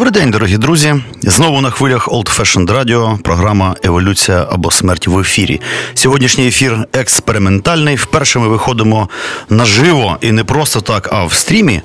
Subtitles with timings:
[0.00, 0.94] Добрий день, дорогі друзі.
[1.22, 5.60] Знову на хвилях Old Fashioned Radio, програма Еволюція або смерть в ефірі.
[5.94, 7.96] Сьогоднішній ефір експериментальний.
[7.96, 9.08] Вперше ми виходимо
[9.48, 11.80] наживо і не просто так, а в стрімі.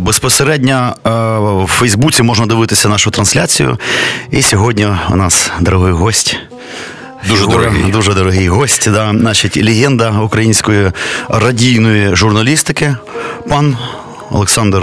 [0.00, 0.94] Безпосередньо
[1.64, 3.78] в Фейсбуці можна дивитися нашу трансляцію.
[4.30, 6.36] І сьогодні у нас дорогий гость.
[7.28, 7.92] Дуже Фігура, дорогий.
[7.92, 8.90] дуже дорогий гость.
[8.90, 10.92] Да, значить, легенда української
[11.28, 12.96] радійної журналістики,
[13.48, 13.76] пан
[14.30, 14.82] Олександр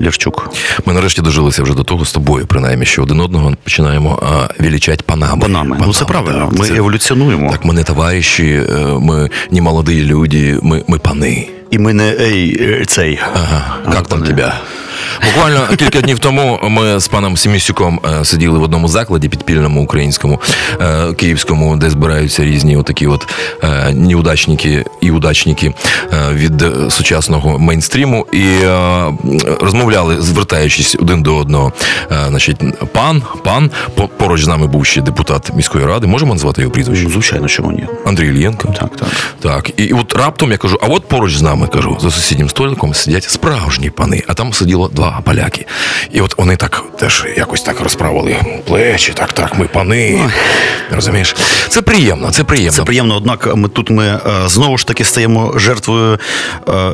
[0.00, 0.50] Лєвчук.
[0.86, 5.02] Ми нарешті дожилися вже до того з тобою, принаймні, що один одного починаємо а, величать
[5.02, 5.42] панами.
[5.42, 5.76] Панами.
[5.80, 6.50] Ну це правильно.
[6.52, 7.50] Да, Ми це- еволюціонуємо.
[7.50, 11.48] Так, ми не товариші, е, ми не молоді люди, ми, ми пани.
[11.70, 13.18] І ми не ей, е, цей.
[13.34, 14.54] Ага, як там тебе?
[15.24, 20.40] Буквально кілька днів тому ми з паном Семісюком е, сиділи в одному закладі підпільному українському
[20.80, 23.28] е, київському, де збираються різні отакі от
[23.62, 25.72] е, неудачники і удачники
[26.32, 28.44] від сучасного мейнстріму, і
[29.60, 31.72] розмовляли, звертаючись один до одного.
[32.28, 32.56] Значить,
[32.92, 33.70] пан, пан,
[34.16, 36.06] поруч з нами був ще депутат міської ради.
[36.06, 37.08] Можемо назвати його прізвище?
[37.08, 37.86] Звичайно, чому ні?
[38.06, 38.68] Андрій Ільєнко.
[38.80, 39.08] Так, так.
[39.40, 42.94] Так, і от раптом я кажу, а от поруч з нами кажу, за сусіднім столиком
[42.94, 45.66] сидять справжні пани, а там сиділо два поляки.
[46.12, 50.30] І от вони так теж якось так розправили плечі, так, так, ми пани.
[50.90, 51.36] Розумієш?
[51.68, 52.72] Це приємно, це приємно.
[52.72, 56.18] Це приємно, однак ми тут ми е, знову ж таки стаємо жертвою
[56.68, 56.92] е, е,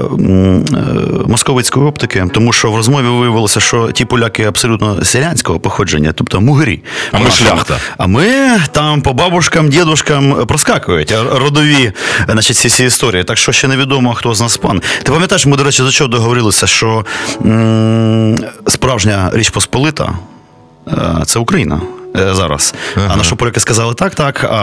[1.27, 6.81] московицької оптики, тому що в розмові виявилося, що ті поляки абсолютно селянського походження, тобто мугирі.
[7.13, 7.77] А ми шляхта.
[7.99, 8.27] А ми
[8.73, 11.93] там по бабушкам, дідушкам проскакують родові
[12.29, 13.25] значить, ці всі історії.
[13.25, 14.83] Так що ще невідомо, хто з нас пан.
[15.03, 17.05] Ти пам'ятаєш, ми, до речі, до чого договорилися, що
[17.45, 18.00] м,
[18.67, 20.19] справжня річ Посполита
[20.89, 21.81] е, це Україна.
[22.17, 22.75] Е, Зараз.
[23.09, 24.45] А на що поляки сказали так, так.
[24.45, 24.57] А,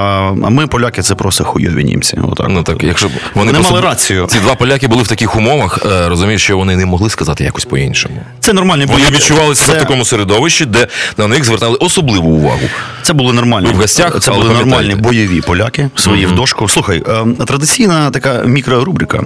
[0.43, 2.19] а ми, поляки, це просто хуйові німці.
[2.31, 2.47] Отак.
[2.49, 4.25] Ну так, якщо Вони просто- мали рацію.
[4.29, 7.65] Ці два поляки були в таких умовах, е, розумієш, що вони не могли сказати якось
[7.65, 8.21] по-іншому.
[8.39, 10.87] Це нормальні Вони були- відчували себе це, в такому середовищі, де
[11.17, 12.61] на них звертали особливу увагу.
[13.01, 16.67] Це були нормальні в гостях, Це були нормальні бойові поляки, свої в дошку.
[16.67, 19.23] Слухай, е, традиційна така мікрорубрика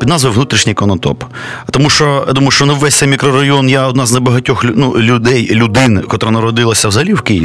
[0.00, 1.24] під назвою Внутрішній конотоп.
[1.70, 5.50] Тому що я думаю, що не весь цей мікрорайон, я одна з небагатьох ну, людей,
[5.54, 7.37] людин, котра народилася взагалі в Києві.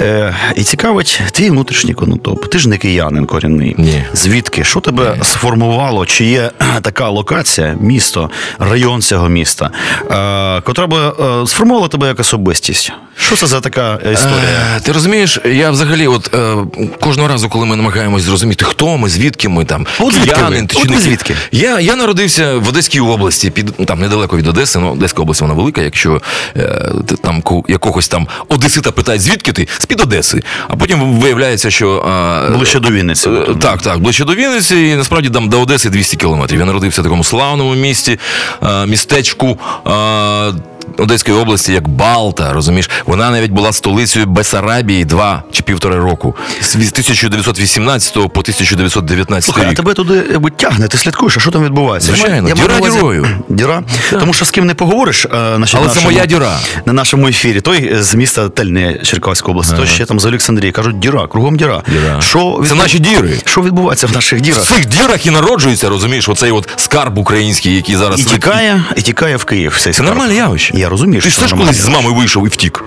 [0.00, 2.46] Е, І цікавить твій внутрішній конотоп.
[2.50, 3.74] Ти ж не киянин корінний.
[3.78, 4.04] Ні.
[4.12, 4.64] Звідки?
[4.64, 6.06] Що тебе сформувало?
[6.06, 6.50] Чи є
[6.82, 9.70] така локація, місто, район цього міста,
[10.10, 12.92] е, котра би е, сформувала тебе як особистість?
[13.20, 14.76] Що це за така е, історія?
[14.76, 16.56] Е, Ти розумієш, я взагалі, от е,
[17.00, 20.76] кожного разу, коли ми намагаємось зрозуміти, хто ми, звідки ми там, От звідки киянин ти
[20.76, 21.34] чи От не звідки?
[21.52, 24.78] Я, я народився в Одеській області, під там недалеко від Одеси.
[24.78, 25.82] Ну, Одеська область вона велика.
[25.82, 26.20] Якщо
[26.56, 26.92] е,
[27.22, 29.68] там якогось там Одесита питають, звідки ти?
[29.78, 30.42] З-під Одеси.
[30.68, 33.28] А потім виявляється, що а, Ближче до Вінниці.
[33.30, 36.60] Е, Так, так, ближче до Вінниці, і насправді там до Одеси 200 кілометрів.
[36.60, 38.18] Я народився в такому славному місті,
[38.60, 39.58] а, містечку.
[39.86, 40.52] е,
[40.98, 46.74] Одеської області як Балта, розумієш, вона навіть була столицею Бесарабії два чи півтори року з
[46.74, 49.76] 1918 по 1919 Слухай, а рік.
[49.76, 52.12] тебе туди якби, тягне, ти слідкуєш, а що там відбувається?
[52.12, 53.26] Звичайно, Я діра увазі- дірою.
[53.48, 53.82] Діра?
[54.10, 56.58] Тому що з ким не поговориш, е, значить, Але на це нашому- моя діра.
[56.86, 57.60] На нашому ефірі.
[57.60, 60.72] Той з міста Тельне Черкаської області, той ще там з Олександрії.
[60.72, 61.82] Кажуть, діра, кругом діра.
[61.92, 62.20] Діра.
[62.20, 63.32] Що Це відбу- наші діри.
[63.44, 64.62] Що відбувається в наших В дірах?
[64.64, 69.36] цих дірах і народжується, розумієш, оцей от скарб український, який зараз І тікає, і тікає
[69.36, 69.72] в Київ.
[69.80, 70.08] Цей Це скарб.
[70.08, 70.77] нормальне явище.
[70.78, 72.84] Я розумію, Ти що ж теж колись з мами вийшов і втік.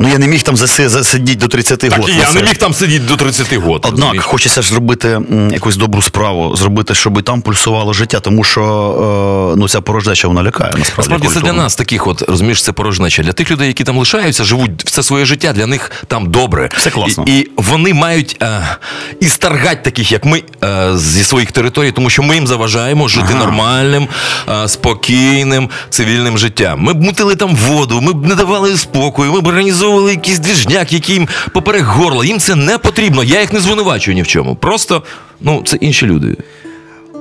[0.00, 2.14] Ну я не міг там заси- засидіти до 30 Так років.
[2.14, 3.80] і я не міг там сидіти до 30 років.
[3.82, 8.44] Однак хочеться ж зробити м, якусь добру справу, зробити, щоб і там пульсувало життя, тому
[8.44, 8.62] що
[9.54, 10.70] е, ну ця порожнеча вона лякає.
[10.78, 11.62] Насправді, Насправді це для культурно.
[11.62, 13.22] нас таких, от розумієш, це порожнеча.
[13.22, 16.70] Для тих людей, які там лишаються, живуть все своє життя, для них там добре.
[16.76, 17.24] Все класно.
[17.26, 18.60] І, і вони мають е,
[19.20, 23.34] і старгать таких, як ми, е, зі своїх територій, тому що ми їм заважаємо жити
[23.34, 24.08] нормальним,
[24.48, 26.80] е, спокійним, цивільним життям.
[26.80, 30.92] Ми б мутили там воду, ми б не давали спокою, ми б організовували якийсь двіжняк,
[30.92, 32.24] який їм поперек горла.
[32.24, 33.24] Їм це не потрібно.
[33.24, 34.56] Я їх не звинувачую ні в чому.
[34.56, 35.02] Просто
[35.40, 36.36] ну це інші люди.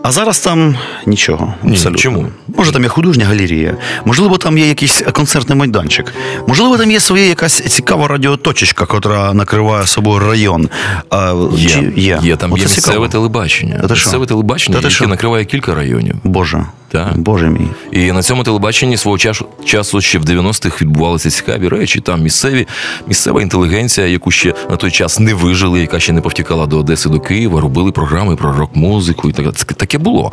[0.04, 0.76] А зараз там
[1.06, 1.54] нічого.
[1.64, 2.28] Ні, чому?
[2.58, 6.14] Може, там є художня галерія, можливо, там є якийсь концертний майданчик,
[6.48, 10.70] можливо, там є своя якась цікава радіоточечка, котра накриває собою район.
[11.10, 12.20] А, Є, чи є?
[12.24, 12.88] є там Оце є цікаво.
[12.92, 13.80] місцеве телебачення.
[13.82, 14.06] Та ти що?
[14.08, 15.08] Місцеве телебачення, Та ти яке що?
[15.08, 16.16] накриває кілька районів.
[16.24, 16.66] Боже.
[16.94, 17.18] Так.
[17.18, 17.68] Боже мій.
[17.92, 22.00] І на цьому телебаченні свого часу, часу ще в 90-х відбувалися цікаві речі.
[22.00, 22.68] Там місцеві,
[23.08, 27.10] місцева інтелігенція, яку ще на той час не вижили, яка ще не повтікала до Одеси,
[27.10, 29.30] до Києва, робили програми про рок-музику.
[29.30, 30.32] І так Це таке було.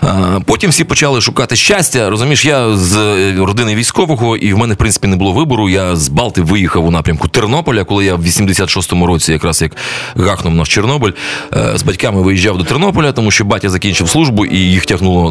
[0.00, 2.10] А, потім всі почали шукати щастя.
[2.10, 5.68] Розумієш, я з е, родини військового, і в мене, в принципі, не було вибору.
[5.68, 9.76] Я з Балти виїхав у напрямку Тернополя, коли я в 86-му році, якраз як
[10.16, 11.12] гахнув наш Чорнобиль,
[11.56, 15.30] е, з батьками виїжджав до Тернополя, тому що батя закінчив службу і їх тягнуло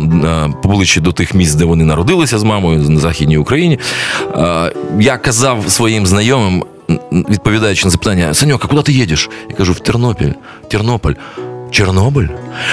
[0.71, 3.79] е, поближче до тих місць, де вони народилися з мамою на Західній Україні.
[4.35, 6.63] Е, Я казав своїм знайомим,
[7.11, 9.29] відповідаючи на запитання: Саньок, а куди ти їдеш?
[9.49, 10.31] Я кажу, в Тернопіль.
[10.69, 11.13] Тернополь.
[11.71, 12.27] Чорнобиль?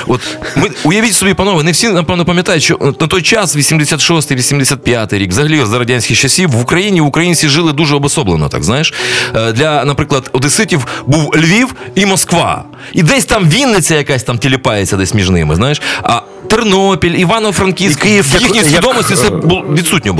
[0.06, 0.20] От
[0.56, 5.64] ми уявіть собі, панове, не всі напевно пам'ятають, що на той час, 86-85 рік, взагалі
[5.64, 8.94] за радянських часів, в Україні українці жили дуже обособлено, так знаєш.
[9.36, 12.64] Е, Для, наприклад, одеситів був Львів і Москва.
[12.92, 15.82] І десь там Вінниця якась там тіліпається десь між ними, знаєш.
[16.02, 19.64] А Тернопіль, Івано-Франківськ, в їхній свідомості це е, було,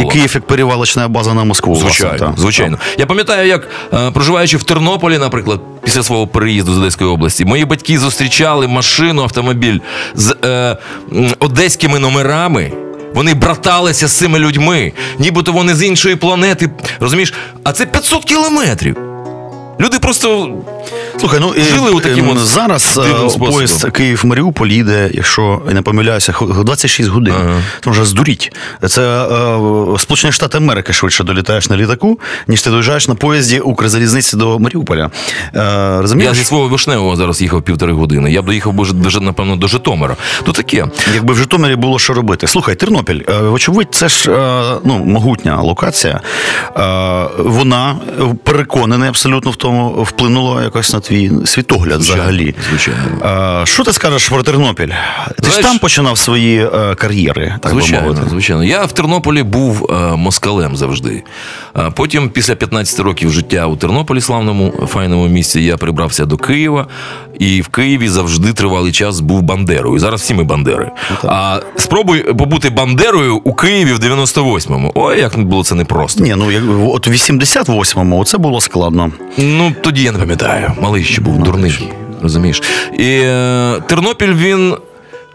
[0.03, 0.09] І.
[0.13, 1.73] Київ як перевалочна база на Москву.
[1.75, 2.39] власне, Звичайно, так.
[2.39, 2.79] звичайно.
[2.99, 7.65] Я пам'ятаю, як е, проживаючи в Тернополі, наприклад, після свого переїзду з Одеської області, мої
[7.65, 9.79] батьки зустрічали машину, автомобіль
[10.15, 10.77] з е,
[11.39, 12.73] одеськими номерами.
[13.15, 16.71] Вони браталися з цими людьми, нібито вони з іншої планети.
[17.01, 17.35] Розумієш?
[17.65, 18.97] А це 500 кілометрів.
[19.81, 20.49] Люди просто
[21.19, 23.01] Слухай, ну і, Жили у таким ем, зараз
[23.35, 26.35] е, поїзд Київ-Маріуполь їде, якщо я не помиляюся,
[26.65, 27.35] 26 годин.
[27.41, 27.63] Ага.
[27.85, 28.53] Це вже здуріть.
[28.89, 34.37] Це е, Сполучені Штати Америки швидше долітаєш на літаку, ніж ти доїжджаєш на поїзді Укрзалізниці
[34.37, 35.11] до Маріуполя.
[35.55, 36.29] Е, розумієш?
[36.29, 38.33] я зі свого вишневого зараз їхав півтори години.
[38.33, 40.17] Я б доїхав вже, напевно, до Житомира.
[40.45, 40.87] То таке.
[41.15, 42.47] Якби в Житомирі було що робити.
[42.47, 46.21] Слухай, Тернопіль, е, вочевидь, це ж е, ну, могутня локація.
[46.77, 47.97] Е, Вона
[48.45, 49.68] переконаний абсолютно в тому,
[50.03, 52.55] вплинула якось на твій світогляд Звичайно, взагалі.
[52.71, 53.61] звичайно.
[53.63, 54.89] Е, Що ти скажеш про Тернопіль?
[55.43, 58.29] Ти ж там починав свої е, кар'єри, так би Звичайно, мовити.
[58.31, 58.65] звичайно.
[58.65, 61.23] Я в Тернополі був е, москалем завжди.
[61.75, 66.87] А потім, після 15 років життя у Тернополі, славному файному місці, я прибрався до Києва,
[67.39, 69.99] і в Києві завжди тривалий час був Бандерою.
[69.99, 70.91] Зараз всі ми Бандери.
[71.25, 74.93] А спробуй побути Бандерою у Києві в 98-му.
[74.95, 76.25] Ой, як було це непросто.
[76.25, 79.11] Ні, ну як- от у 88-му це було складно.
[79.59, 80.73] Ну, тоді я не пам'ятаю.
[80.81, 81.93] Малий ще був дурний.
[82.23, 82.63] Розумієш?
[82.99, 84.75] І е, Тернопіль він.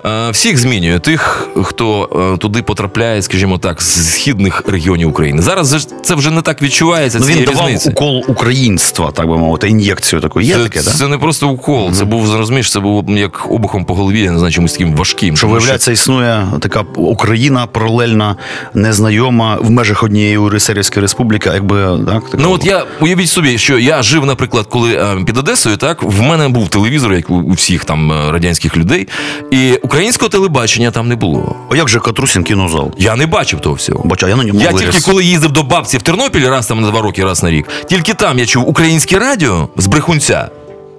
[0.05, 5.41] Е, Всіх змінює тих, хто е, туди потрапляє, скажімо так, з східних регіонів України.
[5.41, 7.19] Зараз це вже не так відчувається.
[7.21, 7.89] Ну, він давав різниці.
[7.89, 10.41] укол українства, так би мовити, ін'єкцію таку.
[10.41, 10.95] Є Це, таке, так?
[10.95, 14.38] це не просто укол, це був розумієш, це був як обухом по голові, я не
[14.38, 15.38] знаю, чимось таким важким.
[15.38, 18.35] Що виявляється, існує така Україна паралельна,
[18.73, 23.79] незнайома в межах однієї Урисерівської республіки, якби так така Ну от я уявіть собі, що
[23.79, 27.85] я жив, наприклад, коли е, під Одесою, так в мене був телевізор, як у, всіх
[27.85, 29.07] там радянських людей,
[29.51, 31.56] і українського телебачення там не було.
[31.72, 32.92] А як же Катрусін кінозал?
[32.98, 34.04] Я не бачив того всього.
[34.06, 34.90] Бача, я на ньому Я виріс.
[34.95, 37.68] тільки коли їздив до бабці в Тернопіль раз там на два роки, раз на рік,
[37.90, 40.50] тільки там я чув українське радіо з брехунця.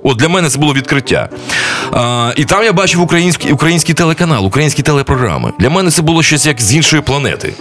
[0.02, 1.28] От для мене це було відкриття.
[1.92, 5.52] А, і там я бачив український, український телеканал, українські телепрограми.
[5.58, 7.54] Для мене це було щось як з іншої планети.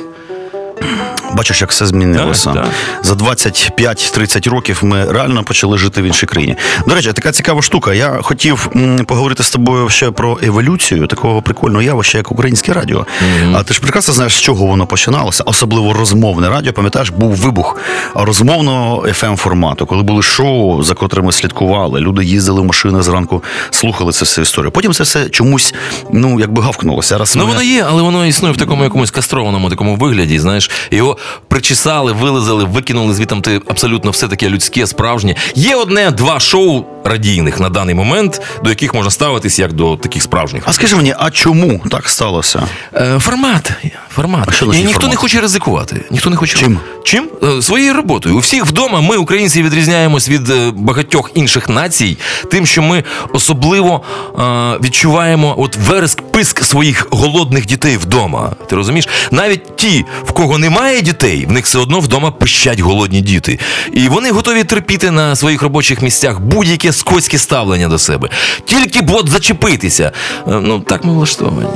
[1.36, 2.54] Бачиш, як все змінилося.
[2.54, 2.74] Так, так.
[3.06, 6.56] За 25-30 років ми реально почали жити в іншій країні.
[6.88, 7.94] До речі, така цікава штука.
[7.94, 8.70] Я хотів
[9.08, 13.06] поговорити з тобою ще про еволюцію такого прикольного явища, як українське радіо.
[13.54, 16.74] А ти ж прекрасно знаєш, з чого воно починалося, особливо розмовне радіо.
[16.74, 17.78] Пам'ятаєш, був вибух
[18.16, 22.00] розмовного fm формату, коли були шоу, за котрими слідкували.
[22.00, 24.72] Люди їздили в машини зранку, слухали це все історію.
[24.72, 25.74] Потім це все чомусь,
[26.12, 27.18] ну якби гавкнулося.
[27.18, 30.40] Раз Ну ми- воно є, але воно існує в такому якомусь кастрованому такому вигляді.
[30.40, 31.18] Знаєш, його
[31.48, 35.36] причесали, вилизали, викинули звітом ти абсолютно все таке людське, справжнє.
[35.56, 40.64] Є одне-два шоу радійних на даний момент, до яких можна ставитись як до таких справжніх.
[40.66, 42.64] А скажи мені, а чому так сталося?
[42.96, 43.72] Е, формат.
[44.10, 44.44] Формат.
[44.48, 45.12] А що І ніхто формат?
[45.12, 46.06] не хоче ризикувати.
[46.12, 46.58] Ніхто не хоче.
[46.58, 46.80] Чим?
[47.04, 47.30] Чим?
[47.44, 48.36] Е, Своєю роботою.
[48.36, 52.18] У всіх вдома ми, українці, відрізняємось від е, багатьох інших націй,
[52.52, 53.04] тим, що ми
[53.34, 54.02] особливо
[54.40, 54.42] е,
[54.84, 58.52] відчуваємо от вереск, писк своїх голодних дітей вдома.
[58.70, 59.08] Ти розумієш?
[59.32, 63.60] Навіть ті, в кого немає дітей, в них все одно вдома пищать голодні діти.
[63.94, 68.30] І вони готові терпіти на своїх робочих місцях будь-яке скотське ставлення до себе.
[68.66, 70.12] Тільки б от зачепитися.
[70.48, 71.68] Е, Ну так ми влаштовані.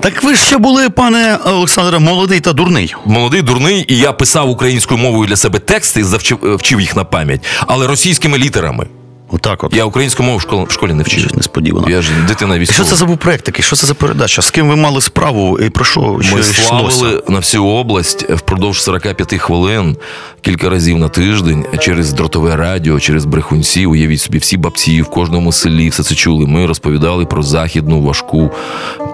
[0.00, 2.94] Так ви ж ще були, пане Олександре, молодий та дурний.
[3.06, 7.04] молодий, дурний, і я писав українською мовою для себе тексти, завчив е, вчив їх на
[7.04, 8.86] пам'ять, але російськими літерами.
[9.32, 9.74] Отак от.
[9.74, 11.20] Я українську мову в школі, в школі не вчив.
[11.20, 11.90] Щось несподівано.
[11.90, 12.76] Я ж дитина військова.
[12.76, 13.64] Що це за був проект такий?
[13.64, 14.42] Що це за передача?
[14.42, 16.62] З ким ви мали справу і про що Ми що йшлося?
[16.68, 19.96] славили на всю область впродовж 45 хвилин
[20.42, 23.86] кілька разів на тиждень через дротове радіо, через брехунці.
[23.86, 26.46] Уявіть собі, всі бабці в кожному селі все це чули.
[26.46, 28.50] Ми розповідали про західну важку,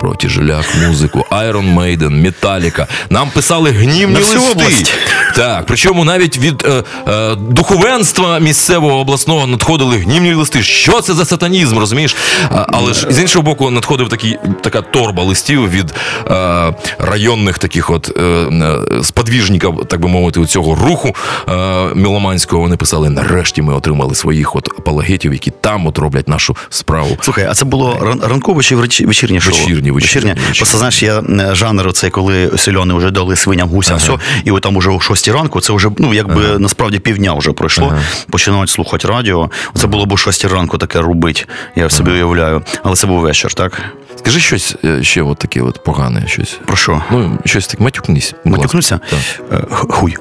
[0.00, 2.86] про тяжеляк музику, Iron Maiden, Metallica.
[3.10, 4.52] Нам писали гнівні На всю листи.
[4.60, 4.92] область.
[5.36, 10.62] Так, причому навіть від е, е, духовенства місцевого обласного надходили гнівні листи.
[10.62, 12.16] Що це за сатанізм, розумієш?
[12.50, 15.94] А, але ж з іншого боку, надходив такий, така торба листів від
[16.30, 21.14] е, районних таких от е, е, сподвіжників, так би мовити, у цього руху
[21.48, 21.54] е,
[21.94, 22.62] міломанського.
[22.62, 27.18] Вони писали: нарешті ми отримали своїх от апологетів, які там от роблять нашу справу.
[27.20, 29.52] Слухай, а це було ран- ранкове чи вечі- вечірнє шоу?
[29.52, 30.36] Вечірнє, вечірнє.
[30.56, 34.12] Просто знаєш, я е, жанр оцей, коли сельони вже дали свиням гусям, все,
[34.44, 37.92] і от там уже о 6 ранку, це вже ну якби насправді півдня вже пройшло.
[38.30, 39.50] Починають слухати радіо.
[39.74, 41.48] Це було б о 6 ранку таке робить.
[41.76, 42.62] Я собі уявляю.
[42.82, 43.80] Але це був вечір, так?
[44.18, 46.58] Скажи щось е, ще от таке от погане, щось.
[46.66, 47.02] Про що?
[47.10, 48.34] Ну, щось таке, матюкнись.
[48.44, 49.00] Матюкнуся?
[49.10, 49.20] Так.
[49.52, 50.16] Е, Хуй.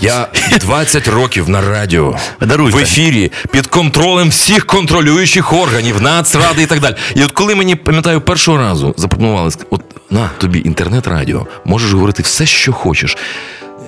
[0.00, 0.28] Я
[0.60, 2.76] 20 років на радіо Даруйте.
[2.76, 6.94] в ефірі під контролем всіх контролюючих органів, нацради і так далі.
[7.14, 12.46] І от коли мені пам'ятаю першого разу запропонували, от на тобі інтернет-радіо, можеш говорити все,
[12.46, 13.16] що хочеш,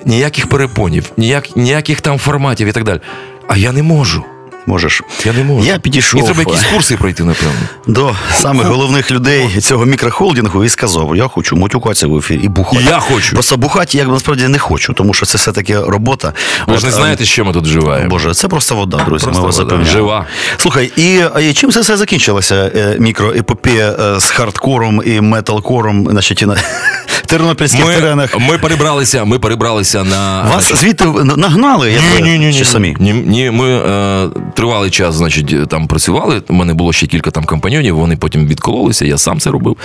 [0.05, 2.99] ніяких перепонів, ніяк, ніяких там форматів і так далі.
[3.47, 4.25] А я не можу.
[4.67, 5.01] Можеш.
[5.25, 5.67] Я не можу.
[5.67, 6.21] Я підійшов.
[6.21, 7.53] Мені треба якісь курси пройти, напевно.
[7.87, 12.83] до самих головних людей цього мікрохолдингу і сказав: я хочу матюкатися в ефірі і бухати.
[12.89, 13.33] Я хочу.
[13.33, 16.33] Просто бухати я насправді не хочу, тому що це все-таки робота.
[16.67, 18.09] Ви ж не е, знаєте, що ми тут вживаємо.
[18.09, 19.23] Боже, це просто вода, друзі.
[19.23, 19.91] Просто ми вас запевняємо.
[19.91, 20.25] Жива.
[20.57, 22.71] Слухай, і, і чим це все закінчилося?
[22.75, 26.57] Е, Мікроепопея е, з хардкором і металкором, значить, і на
[27.25, 28.39] тернопільських теренах.
[28.39, 31.05] Ми, ми перебралися, ми перебралися на Вас звідти
[31.37, 32.53] нагнали, як ви?
[32.53, 32.95] чи самі?
[32.99, 36.41] Ні, ні, ми е, тривалий час, значить, там працювали.
[36.47, 39.77] У мене було ще кілька там компаньонів, вони потім відкололися, я сам це робив.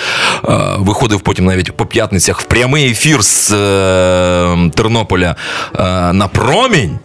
[0.45, 5.37] Е, виходив потім навіть по п'ятницях в прямий ефір з е, Тернополя
[5.75, 6.99] е, на промінь.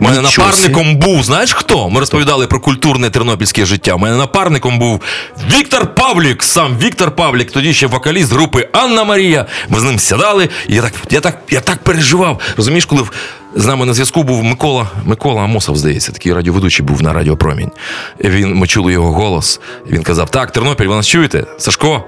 [0.00, 1.90] У мене Нічого напарником був, знаєш хто?
[1.90, 3.94] Ми розповідали про культурне тернопільське життя.
[3.94, 5.00] У мене напарником був
[5.56, 9.46] Віктор Павлік, сам Віктор Павлік, тоді ще вокаліст групи Анна Марія.
[9.68, 12.40] Ми з ним сідали, і я так, я так, я так переживав.
[12.56, 13.02] Розумієш, коли
[13.54, 17.70] з нами на зв'язку був Микола, Микола Амосов, здається, такий радіоведучий був на Радіо Промінь.
[18.20, 19.60] І Він, ми чули його голос.
[19.90, 21.44] Він казав: Так, Тернопіль, ви нас чуєте?
[21.58, 22.04] Сашко?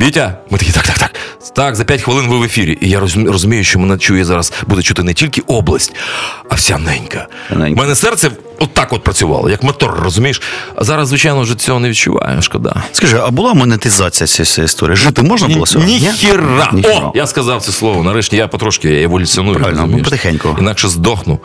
[0.00, 1.10] Вітя, ми такі, так, так, так.
[1.54, 2.78] Так, за 5 хвилин ви в ефірі.
[2.80, 5.94] І я розумію, що мене чує зараз, буде чути не тільки область,
[6.48, 7.26] а вся ненька.
[7.50, 10.42] У мене серце от так от працювало, як мотор, розумієш?
[10.76, 12.82] А зараз, звичайно, вже цього не відчуваю, шкода.
[12.92, 14.96] Скажи, а була монетизація цієї історії?
[14.96, 15.94] Жити можна було сьогодні?
[15.94, 16.00] Ні?
[16.00, 16.70] Ніхіра!
[16.72, 16.94] Ніхіра.
[16.94, 18.02] О, я сказав це слово.
[18.04, 19.56] Нарешті я потрошки еволюціоную.
[19.56, 20.56] Правильно, ну, потихеньку.
[20.60, 21.38] Інакше здохну.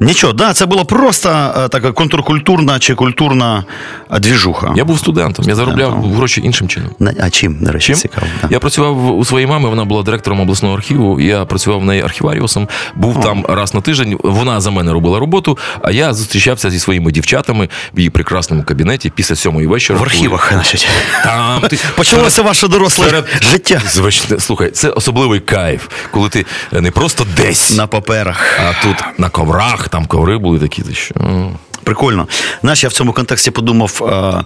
[0.00, 3.64] Нічого, да, це була просто е, така контркультурна чи культурна
[4.12, 4.72] е, двіжуха.
[4.76, 6.16] Я був студентом, я заробляв Студентом.
[6.18, 6.90] гроші іншим чином.
[6.98, 7.96] На- А чим, до речі, Чим?
[7.96, 8.26] цікаво?
[8.42, 8.48] да.
[8.50, 11.20] Я працював у своїй мами, вона була директором обласного архіву.
[11.20, 14.18] Я працював в неї архіваріусом, був там раз на тиждень.
[14.22, 19.10] Вона за мене робила роботу, а я зустрічався зі своїми дівчатами в її прекрасному кабінеті
[19.10, 19.98] після сьомої вечора.
[19.98, 20.88] В архівах, значить.
[21.24, 26.80] Там ти Почалося ваше доросле серед життя Звичне, слухай, це особливий кайф, коли ти е,
[26.80, 28.60] не просто десь, на паперах.
[28.68, 31.14] а тут на коврах, там коври були такі, ти що.
[31.20, 31.52] ну.
[31.84, 32.28] Прикольно.
[32.62, 34.02] Знаєш, я в цьому контексті подумав.
[34.02, 34.44] е,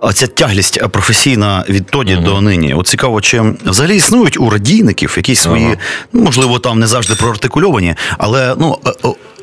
[0.00, 2.74] Оця тяглість е, професійна відтоді до нині.
[2.74, 5.76] От цікаво, чи взагалі існують у радійників якісь свої,
[6.12, 8.90] ну, можливо, там не завжди проартикульовані, але ну, е,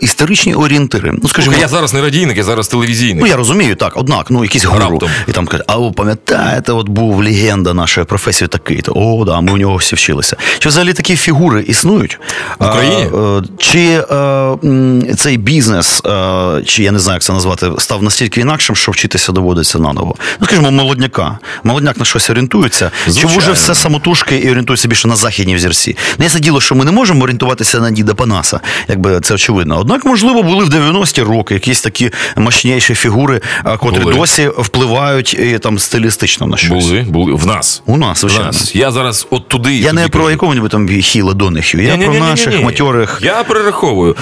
[0.01, 1.13] історичні орієнтири.
[1.23, 3.21] Ну, скажімо, Я зараз не радійник, я зараз телевізійник.
[3.21, 4.79] Ну, я розумію, так, однак, ну, якісь гуру.
[4.79, 5.09] Раптом.
[5.27, 9.41] І там кажуть, а ви пам'ятаєте, от був легенда нашої професії такий, то о, да,
[9.41, 10.37] ми у нього всі вчилися.
[10.59, 12.19] Чи взагалі такі фігури існують?
[12.59, 13.07] В Україні?
[13.13, 13.79] А, е, чи
[14.11, 14.15] е,
[14.63, 18.91] м, цей бізнес, е, чи я не знаю, як це назвати, став настільки інакшим, що
[18.91, 20.15] вчитися доводиться наново?
[20.39, 21.39] Ну, скажімо, молодняка.
[21.63, 22.91] Молодняк на щось орієнтується.
[23.05, 23.37] Чи Звичайно.
[23.37, 25.97] вже все самотужки і орієнтується більше на західні взірці?
[26.17, 29.79] Ну, я діло, що ми не можемо орієнтуватися на діда Панаса, якби це очевидно.
[29.91, 34.13] Однак, можливо, були в 90-ті роки якісь такі мощніші фігури, а, котрі Були.
[34.15, 36.85] досі впливають і, там стилістично на щось.
[36.85, 37.81] Були, були в нас.
[37.85, 38.75] У нас, В нас.
[38.75, 39.73] Я зараз от туди.
[39.75, 42.29] Я туди не про якого небудь там Хіла Донехю, я про Ні-ні-ні-ні-ні.
[42.29, 43.19] наших матьорих.
[43.23, 44.15] Я перераховую.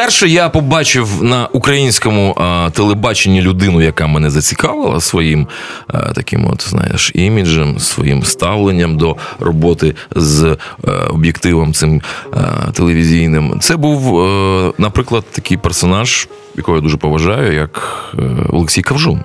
[0.00, 5.46] Вперше я побачив на українському а, телебаченні людину, яка мене зацікавила своїм
[5.86, 10.56] а, таким, от знаєш, іміджем, своїм ставленням до роботи з е,
[10.90, 12.02] об'єктивом цим
[12.34, 12.38] е,
[12.72, 13.60] телевізійним.
[13.60, 19.24] Це був, е, наприклад, такий персонаж, якого я дуже поважаю, як е, Олексій Кавжун.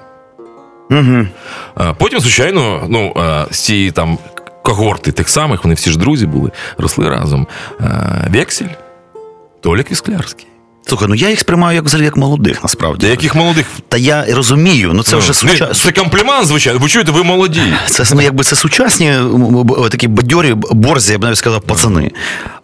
[0.92, 1.28] Угу.
[1.76, 4.18] А Потім, звичайно, ну, е, з цієї там
[4.64, 7.48] когорти тих самих, вони всі ж друзі були, росли разом.
[7.82, 8.74] Е, Вексель,
[9.62, 10.48] Толік Вісклярський.
[10.88, 13.08] Слухай, ну я їх сприймаю як взагалі як молодих, насправді.
[13.08, 16.80] Яких молодих Та я розумію, ну це Ну, вже ні, це комплімент, звичайно.
[16.80, 17.62] Ви чуєте, ви молоді.
[17.90, 19.14] Це ну, якби це сучасні
[19.92, 22.12] такі бадьорі, борзі, я б навіть сказав, пацани.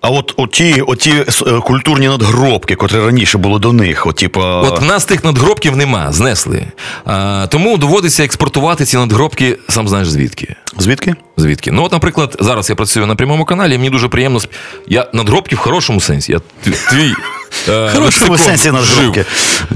[0.01, 1.11] А от оті, оті
[1.47, 4.61] е, культурні надгробки, котрі раніше були до них, от, типа.
[4.61, 6.65] От в нас тих надгробків нема, знесли.
[7.05, 10.55] А, тому доводиться експортувати ці надгробки, сам знаєш звідки.
[10.77, 11.15] Звідки?
[11.37, 11.71] Звідки?
[11.71, 14.39] Ну, от, наприклад, зараз я працюю на прямому каналі, і мені дуже приємно.
[14.87, 16.31] Я надгробки в хорошому сенсі.
[16.31, 16.39] Я
[16.89, 17.13] твій.
[17.69, 19.25] Е, В хорошому сенсі надгробки.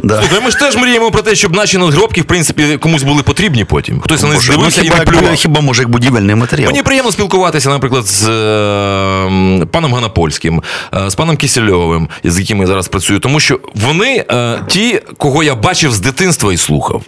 [0.03, 0.20] Да.
[0.20, 3.65] Слухай, ми ж теж мріємо про те, щоб наші надгробки, в принципі, комусь були потрібні
[3.65, 4.01] потім.
[4.01, 5.36] Хтось на них ну, здивився і не плював.
[5.36, 6.72] хіба може як будівельний матеріал?
[6.72, 10.63] Мені приємно спілкуватися, наприклад, з е, паном Ганапольським,
[10.94, 15.44] е, з паном Кісельовим, з яким я зараз працюю, тому що вони е, ті, кого
[15.44, 17.01] я бачив з дитинства і слухав.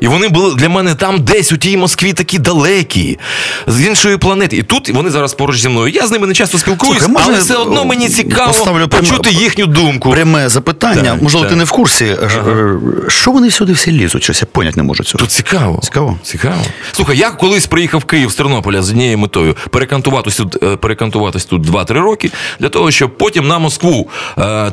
[0.00, 3.18] І вони були для мене там десь у тій Москві такі далекі,
[3.66, 4.56] з іншої планети.
[4.56, 5.92] І тут вони зараз поруч зі мною.
[5.94, 10.10] Я з ними не часто спілкуюсь, Слухай, але все одно мені цікаво почути їхню думку.
[10.10, 11.50] Пряме запитання, Так, можливо, так.
[11.52, 12.04] ти не в курсі.
[12.04, 12.78] е, ж, е,
[13.08, 14.22] Що вони сюди всі лізуть?
[14.22, 15.18] Щось я поняти не можу цього.
[15.20, 15.80] Тут цікаво.
[15.82, 16.18] Цікаво.
[16.22, 16.62] Цікаво.
[16.92, 21.44] Слухай, я колись приїхав в Київ з Тернополя з однією метою перекантуватись тут, е, перекантуватись
[21.44, 22.30] тут 2-3 роки
[22.60, 24.08] для того, щоб потім на Москву.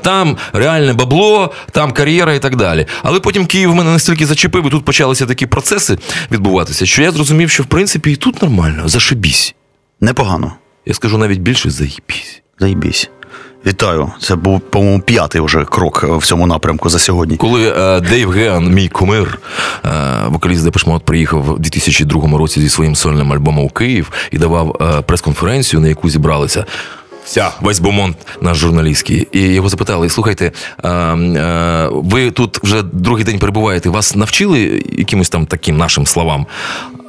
[0.01, 2.85] Там реальне бабло, там кар'єра і так далі.
[3.03, 5.97] Але потім Київ мене настільки зачепив, і тут почалися такі процеси
[6.31, 9.55] відбуватися, що я зрозумів, що в принципі і тут нормально, зашибісь.
[10.01, 10.53] Непогано.
[10.85, 12.41] Я скажу навіть більше заїбісь.
[12.59, 13.09] Заїбісь.
[13.65, 14.11] Вітаю.
[14.21, 17.37] Це був, по-моєму, п'ятий вже крок е, в цьому напрямку за сьогодні.
[17.37, 19.39] Коли е, Дейв Геан, мій кумир,
[19.85, 19.89] е,
[20.27, 24.77] вокаліст Депеш Мод, приїхав у 2002 році зі своїм сольним альбомом у Київ і давав
[24.81, 26.65] е, прес-конференцію, на яку зібралися.
[27.25, 30.51] Вся весь бомонд наш журналістський, і його запитали: слухайте,
[31.89, 36.45] ви тут вже другий день перебуваєте, вас навчили якимось там таким нашим словам?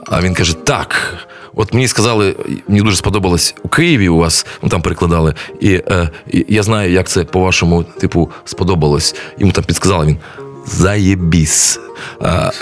[0.07, 1.19] А він каже: так.
[1.57, 2.37] От мені сказали,
[2.69, 6.11] мені дуже сподобалось у Києві у вас, ну там перекладали, і, е,
[6.49, 9.15] я знаю, як це по-вашому, типу, сподобалось.
[9.39, 10.17] Йому там підсказали він.
[10.67, 11.81] Заєбіс.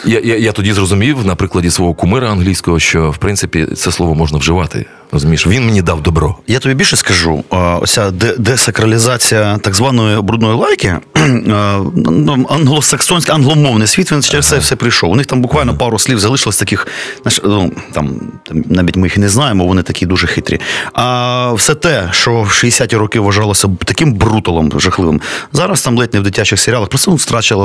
[0.05, 4.15] Я, я, я тоді зрозумів на прикладі свого кумира англійського, що в принципі це слово
[4.15, 4.87] можна вживати.
[5.13, 6.37] Розумієш, він мені дав добро.
[6.47, 14.23] Я тобі більше скажу, оця десакралізація так званої брудної лайки, ну, англосаксонський, англомовний світ, він
[14.23, 15.11] через це все прийшов.
[15.11, 16.87] У них там буквально пару слів залишилось таких,
[17.23, 18.21] знаєш, ну, там,
[18.51, 20.61] навіть ми їх і не знаємо, вони такі дуже хитрі.
[20.93, 25.21] А все те, що в 60-ті роки вважалося таким бруталом жахливим,
[25.53, 27.65] зараз там ледь не в дитячих серіалах, просто ну, втрачало,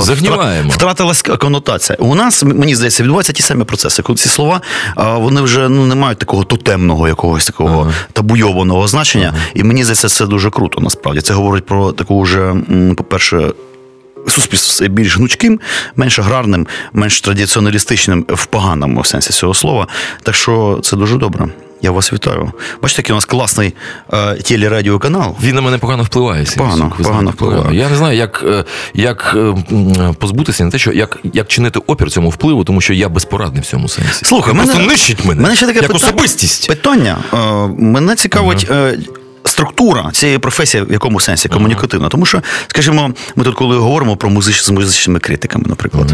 [0.70, 1.98] втратилась конотація.
[2.00, 4.04] У нас, мені здається, відбуваються ті самі процеси.
[4.04, 4.62] Коли ці слова
[4.98, 7.08] вони вже ну, не мають такого тотемного
[7.38, 9.34] якогось такого табуйованого значення.
[9.54, 11.22] І мені здається, це дуже круто, насправді.
[11.22, 12.56] Це говорить про таку вже,
[12.98, 13.52] по-перше,
[14.28, 15.60] суспільство все більш гнучким,
[15.96, 19.88] менш аграрним, менш традиціоналістичним в поганому сенсі цього слова.
[20.24, 21.48] Так що це дуже добре.
[21.82, 22.52] Я вас вітаю.
[22.82, 23.74] Бачите, який у нас класний
[24.14, 25.36] е, телерадіоканал.
[25.44, 26.46] Він на мене погано впливає.
[26.58, 27.78] Погано, погано впливає.
[27.78, 28.64] Я не знаю, як, е,
[28.94, 33.10] як е, позбутися, не те, що як, як чинити опір цьому впливу, тому що я
[33.10, 34.26] безпорадний в цьому сенсі.
[34.26, 35.42] Слухай, мене, просто нищить мене.
[35.42, 36.68] мене ще таке як питання, особистість.
[36.68, 37.18] Питання.
[37.34, 37.38] Е,
[37.78, 38.68] мене цікавить.
[38.72, 38.98] е,
[39.58, 42.10] Структура цієї професії в якому сенсі комунікативна.
[42.10, 46.14] Тому що, скажімо, ми тут, коли говоримо про музич, з музичними критиками, наприклад,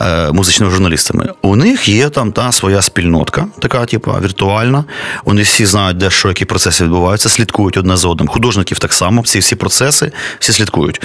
[0.00, 4.84] е, музичними журналістами, у них є там та своя спільнотка, така, типу, віртуальна.
[5.24, 8.28] Вони всі знають, де що, які процеси відбуваються, слідкують одне за одним.
[8.28, 11.02] Художників так само, ці всі процеси всі слідкують.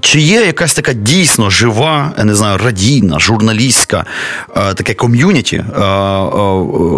[0.00, 4.04] Чи є якась така дійсно жива, я не знаю, радійна, журналістська
[4.56, 5.64] е, таке ком'юніті, е,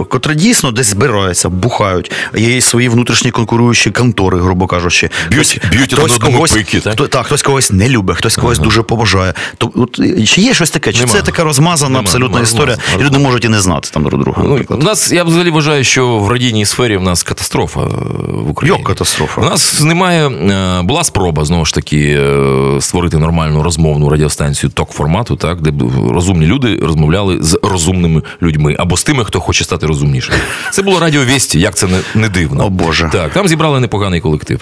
[0.08, 5.10] котре дійсно десь збираються, бухають, є свої внутрішні конкуруючі контори, грубо кажучи.
[5.30, 6.92] Б'ють- б'ють хтось когось- пики, так?
[6.92, 9.34] хто- так, хтось когось не любить, хтось когось дуже поважає.
[9.58, 10.92] То, от, чи є щось таке?
[10.92, 11.12] Чи Нема.
[11.12, 12.76] це така розмазана Нема, абсолютна нема, історія?
[13.00, 14.42] І люди можуть і не знати там друг друга.
[14.44, 17.84] Ну, у нас я взагалі вважаю, що в радійній сфері в нас катастрофа е,
[18.28, 18.78] в Україні.
[18.78, 19.40] Як катастрофа?
[19.40, 20.28] У нас немає.
[20.28, 25.72] е, Була спроба знову ж таки е, створити нормальну розмовну радіостанцію ток формату, так де
[26.10, 30.34] розумні люди розмовляли з розумними людьми або з тими, хто хоче стати розумнішим.
[30.72, 32.64] Це було радіо Вісті, як це не, не дивно.
[32.64, 33.08] О, Боже.
[33.12, 33.63] Так, там зібрали.
[33.64, 34.61] Зібрали непоганий колектив.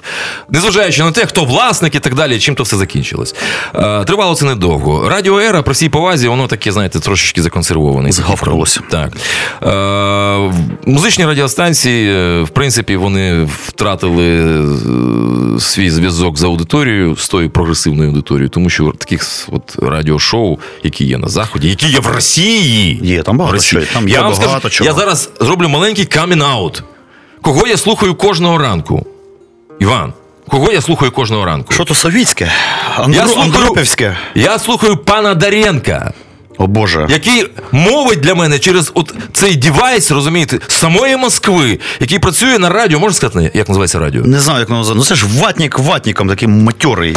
[0.50, 3.34] Незважаючи на те, хто власник і так далі, чим то все закінчилось.
[3.74, 5.08] Е, тривало це недовго.
[5.08, 8.12] Радіо Ера, при всій повазі, воно таке, знаєте, трошечки законсервоване.
[8.12, 8.80] Згавкнулося.
[8.90, 9.12] Так.
[9.62, 10.52] Е,
[10.86, 14.58] музичні радіостанції, е, в принципі, вони втратили
[15.58, 21.18] свій зв'язок з аудиторією, з тою прогресивною аудиторією, тому що таких от радіошоу, які є
[21.18, 23.00] на Заході, які є в Росії.
[23.02, 23.82] Є, там багато Росії.
[23.82, 24.90] чого, там є я багато скажу, чого.
[24.90, 26.82] Я зараз зроблю маленький камін-аут.
[27.42, 29.06] Кого я слухаю кожного ранку?
[29.80, 30.12] Іван,
[30.48, 31.72] кого я слухаю кожного ранку?
[31.72, 32.44] Що то совітське?
[32.98, 33.22] Я Андру...
[33.28, 34.16] слухаю- Андропівське?
[34.34, 36.12] Я слухаю пана Даренка.
[36.58, 37.06] О Боже.
[37.10, 42.98] який мовить для мене через от цей девайс, розумієте, самої Москви, який працює на радіо,
[43.00, 44.22] можна сказати, як називається радіо?
[44.24, 45.12] Не знаю, як воно називається.
[45.14, 47.16] Ну це ж ватник ватником, такий матьорий.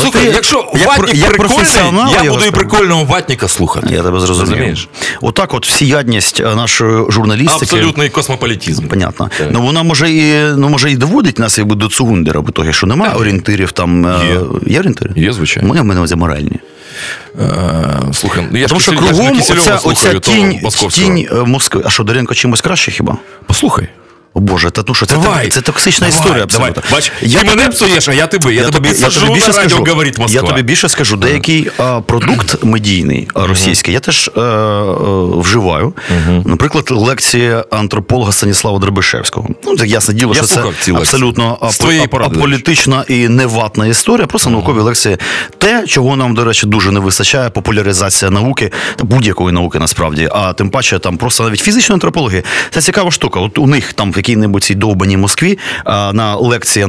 [0.00, 3.86] Слухай, От якщо як ватник як професіонал я його буду і прикольного ватника слухати.
[3.90, 4.88] Я тебе зрозумів.
[5.20, 7.62] Отак, от всіядність е, нашої журналістики.
[7.62, 8.86] Абсолютний космополітизм.
[8.86, 9.30] Понятно.
[9.38, 9.48] Так.
[9.50, 12.86] Ну вона може і ну може і доводить нас якби до Цугундера, в ітогі, що
[12.86, 14.06] немає орієнтирів там.
[14.06, 14.40] е, Є.
[14.66, 15.12] Є орієнтири?
[15.16, 15.68] Є, звичайно.
[15.68, 16.56] Мене в мене оці моральні.
[17.40, 21.82] Е, Слухай, ну я Тому що я кругом оця, слухаю, оця тінь, тінь Москви.
[21.86, 23.16] А що, Даренко чимось краще хіба?
[23.46, 23.88] Послухай.
[24.34, 25.48] О Боже, та ну що, це, Давай.
[25.48, 26.46] це токсична Давай, історія.
[26.46, 28.54] Давай, бач, Я ти мене псуєш, а я тебе.
[28.54, 29.76] Я, тебе підсажу на радіо, скажу.
[29.76, 30.40] говорить Москва.
[30.42, 31.16] Я тобі більше скажу.
[31.16, 34.84] Деякий а, продукт медійний російський я теж е, е,
[35.38, 35.94] вживаю.
[36.44, 39.48] Наприклад, лекції антрополога Станіслава Дробишевського.
[39.64, 41.58] Ну, так ясне діло, Я що це абсолютно
[42.12, 45.16] аполітична і неватна історія, просто наукові лекції.
[45.58, 50.52] Те, чого нам, до речі, дуже не вистачає, популяризація науки, та будь-якої науки насправді, а
[50.52, 52.42] тим паче там просто навіть фізичної антропології.
[52.70, 53.40] Це цікава штука.
[53.40, 56.84] От у них там якій-небудь цій довбаній Москві а, на лекції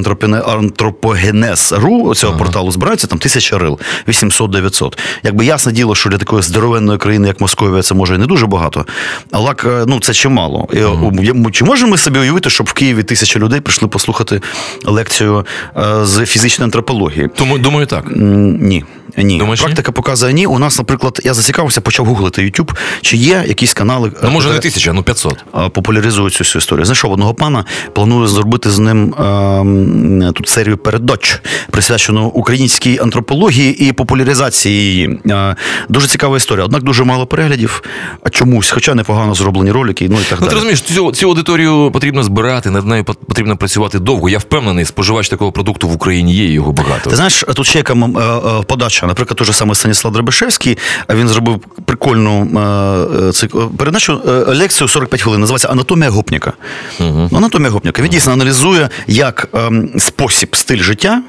[0.46, 4.98] антропогенез.ру цього порталу збираються там тисяча рил, 800-900.
[5.22, 8.46] Якби ясне діло, що для такої здоровенної країни, як Московія, це може і не дуже
[8.46, 8.86] багато.
[9.32, 10.68] Але е, ну, це чимало.
[10.74, 14.40] Е, Чи можемо ми собі уявити, щоб в Києві тисяча людей прийшли послухати
[14.84, 17.28] лекцію е, з фізичної антропології?
[17.36, 18.04] Тому, думаю, так.
[18.16, 18.84] Ні.
[19.16, 19.64] Ні, Думаєш, ні?
[19.66, 20.46] практика показує ні.
[20.46, 22.70] У нас, наприклад, я зацікавився, почав гуглити YouTube,
[23.00, 25.44] чи є якісь канали, Ну, може, не е, тисяча, ну 500.
[25.56, 26.84] е, популяризують цю всю історію.
[26.84, 33.92] Знайшов одного пана, планую зробити з ним е, тут серію передач, присвячену українській антропології і
[33.92, 35.20] популяризації її.
[35.26, 35.56] Е,
[35.88, 36.64] дуже цікава історія.
[36.64, 37.82] Однак дуже мало переглядів,
[38.22, 41.90] а чомусь, хоча непогано зроблені ролики, ну і так Ну, ти розумієш, цю, цю аудиторію
[41.92, 44.28] потрібно збирати, над нею пот- потрібно працювати довго.
[44.28, 47.10] Я впевнений, споживач такого продукту в Україні є, його багато.
[47.10, 49.06] Ти знаєш, тут ще яка е, е, подача.
[49.06, 54.20] Наприклад, той же саме Станіслав Драбишевський, а він зробив прикольну е, е, цик- е, передачу
[54.28, 55.40] е, лекцію 45 хвилин.
[55.40, 56.52] Називається Анатомія гопніка.
[57.14, 58.02] Ну, Анатомія гопніка.
[58.02, 61.22] Він дійсно аналізує, як ем, спосіб, стиль життя.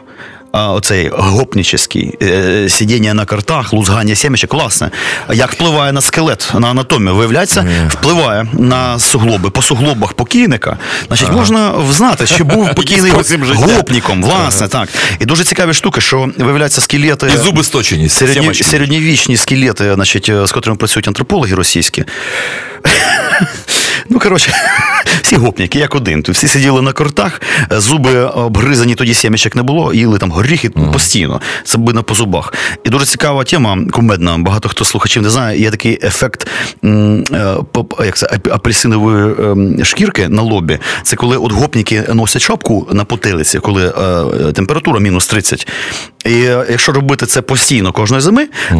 [0.58, 4.92] А оцей гопнічний, е, сидіння на картах, лузгання сімечок, класне.
[5.34, 9.50] Як впливає на скелет, на анатомію, виявляється, впливає на суглоби.
[9.50, 13.12] По суглобах покійника, значить, можна взнати, чи був покійний
[13.54, 14.90] гопніком, власне, так.
[15.20, 17.32] І дуже цікаві штуки, що виявляється скелети.
[17.36, 18.10] І зуби сточені.
[18.10, 22.04] Середні, середньовічні скелети, значить, з котрими працюють антропологи російські.
[24.10, 24.52] Ну, коротше,
[25.26, 26.24] всі гопніки, як один.
[26.24, 31.42] Тут всі сиділи на кортах, зуби обгризані, тоді сімечок не було, їли там горіхи постійно.
[31.64, 32.54] Це видно по зубах.
[32.84, 34.38] І дуже цікава тема, кумедна.
[34.38, 35.60] Багато хто слухачів не знає.
[35.62, 36.48] Є такий ефект
[36.84, 37.24] е,
[38.06, 40.80] як це, апельсинової ем, шкірки на лобі.
[41.04, 43.94] Це коли от гопніки носять шапку на потилиці, коли
[44.48, 45.68] е, температура мінус 30.
[46.26, 48.76] І е, якщо робити це постійно кожної зими, е,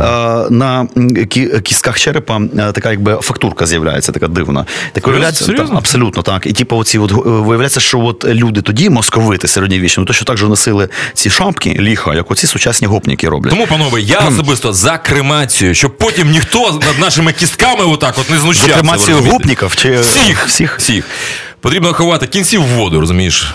[0.50, 4.66] на кі- кістках черепа е, така якби фактурка з'являється, така дивна.
[4.94, 5.04] Так
[5.46, 5.68] Серйозно?
[5.70, 6.52] так, абсолютно так.
[6.52, 10.26] І типу, оці от, е, виявляється, що от люди тоді, московити середньовічні, ну, то що
[10.26, 13.54] так же носили ці шапки, ліха, як оці сучасні гопніки роблять.
[13.54, 18.38] Тому, панове, я особисто за кремацію, щоб потім ніхто над нашими кістками отак от не
[18.40, 18.68] знущався.
[18.68, 20.76] За кремацію гопніків чи Всіх, всіх?
[20.78, 21.06] всіх.
[21.66, 23.54] Потрібно ховати кінці в воду, розумієш?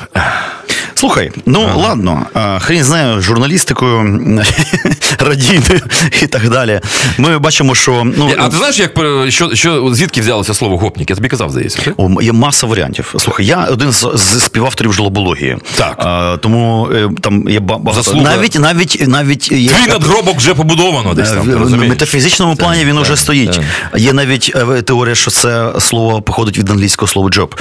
[1.00, 4.00] Слухай, ну ладно, а, хрін знає журналістикою,
[5.18, 5.80] радійною
[6.22, 6.80] і так далі.
[7.18, 8.92] Ми бачимо, що ну А ти знаєш, як
[9.28, 11.10] що, що звідки взялося слово гопнік?
[11.10, 11.94] Я тобі казав, здається.
[11.96, 13.14] О, Є маса варіантів.
[13.18, 15.58] Слухай, я один з, з співавторів жлобології.
[15.74, 15.94] Так.
[15.98, 17.92] А, тому е, там є багато.
[17.92, 18.36] Заслуга.
[18.36, 21.50] Навіть навіть навіть є Твій надгробок вже побудовано десь там.
[21.50, 23.52] Е, в метафізичному плані він уже стоїть.
[23.52, 24.00] так.
[24.00, 27.58] Є навіть е, теорія, що це слово походить від англійського слова job.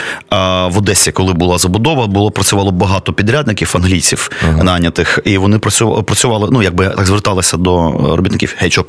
[0.69, 4.29] В Одесі, коли була забудова, було працювало багато підрядників англійців
[4.63, 8.87] нанятих, і вони працювали, ну якби так зверталися до робітників job.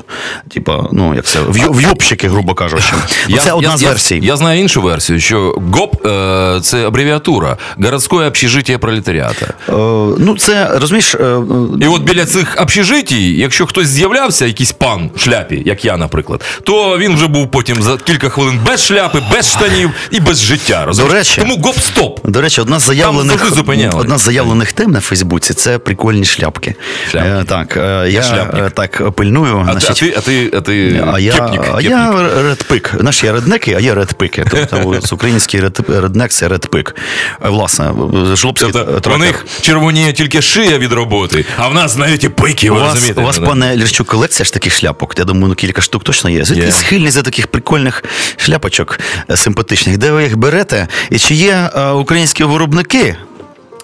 [0.48, 2.92] Типа, ну як це в'юбщики, грубо кажучи.
[3.28, 4.14] Ну, це одна з версій.
[4.14, 9.46] Я, я знаю іншу версію, що ГОП е, це абревіатура городське общежиття пролетаріата.
[9.68, 9.72] Е,
[10.18, 11.14] ну, це розумієш.
[11.14, 11.42] е, е,
[11.80, 16.44] І от біля цих общежитій, якщо хтось з'являвся, якийсь пан в шляпі, як я, наприклад,
[16.64, 20.84] то він вже був потім за кілька хвилин без шляпи, без штанів і без життя.
[20.84, 21.29] Розумієш?
[21.30, 22.30] Речі- Тому гоп-стоп.
[22.30, 23.52] До речі, одна з заявлених
[23.94, 26.74] одна з заявлених тем на Фейсбуці це прикольні шляпки.
[27.10, 27.28] Шляпки.
[27.30, 28.64] Е, так, е, я шляпник.
[28.66, 29.66] е, так пильную.
[29.68, 31.90] А, ти- а ти, а ти, а ти А я, кепнік, а кепнік.
[31.90, 32.94] я редпик.
[33.00, 34.44] Знаєш, є реднеки, а є редпики.
[34.50, 36.96] Тобто український ред, реднек це редпик.
[37.40, 37.92] Власне,
[38.34, 42.74] жлобський Тобто, у них червоніє тільки шия від роботи, а в нас і пики, У
[42.74, 43.20] вас, розумієте?
[43.20, 45.14] у вас, пане Лірчук, колекція ж таких шляпок.
[45.18, 46.44] Я думаю, ну кілька штук точно є.
[46.44, 46.72] Звідки Є.
[46.72, 48.04] схильність за таких прикольних
[48.36, 48.98] шляпочок
[49.34, 49.98] симпатичних?
[49.98, 50.88] Де ви їх берете?
[51.10, 53.16] І чи є е, українські виробники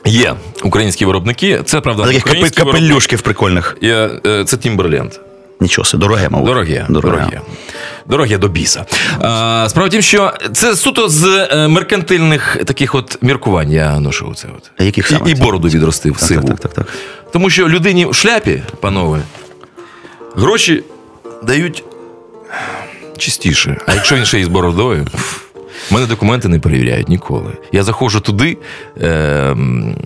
[0.05, 1.61] Є українські виробники.
[1.65, 2.87] Це правда таких українські виробники.
[2.87, 3.77] капелюшків прикольних?
[3.81, 5.13] Є, е, Це Timberland.
[5.61, 6.47] Нічого собі, дороге, мабуть.
[6.47, 7.41] Дороге, дороге.
[8.07, 8.85] Дороге до біса.
[9.21, 14.33] А, справа в тім, що це суто з е, меркантильних таких от міркувань я ношу
[14.37, 14.71] це от.
[14.79, 15.31] А яких саме?
[15.31, 16.49] І, і бороду відростив Так, сиву.
[16.49, 16.95] так, так, так, так.
[17.33, 19.21] Тому що людині в шляпі, панове,
[20.37, 20.83] гроші
[21.43, 21.85] дають
[23.19, 23.77] чистіше.
[23.87, 25.07] А якщо він ще із бородою,
[25.91, 27.53] мене документи не перевіряють ніколи.
[27.73, 28.59] Я заходжу туди
[29.03, 29.57] е,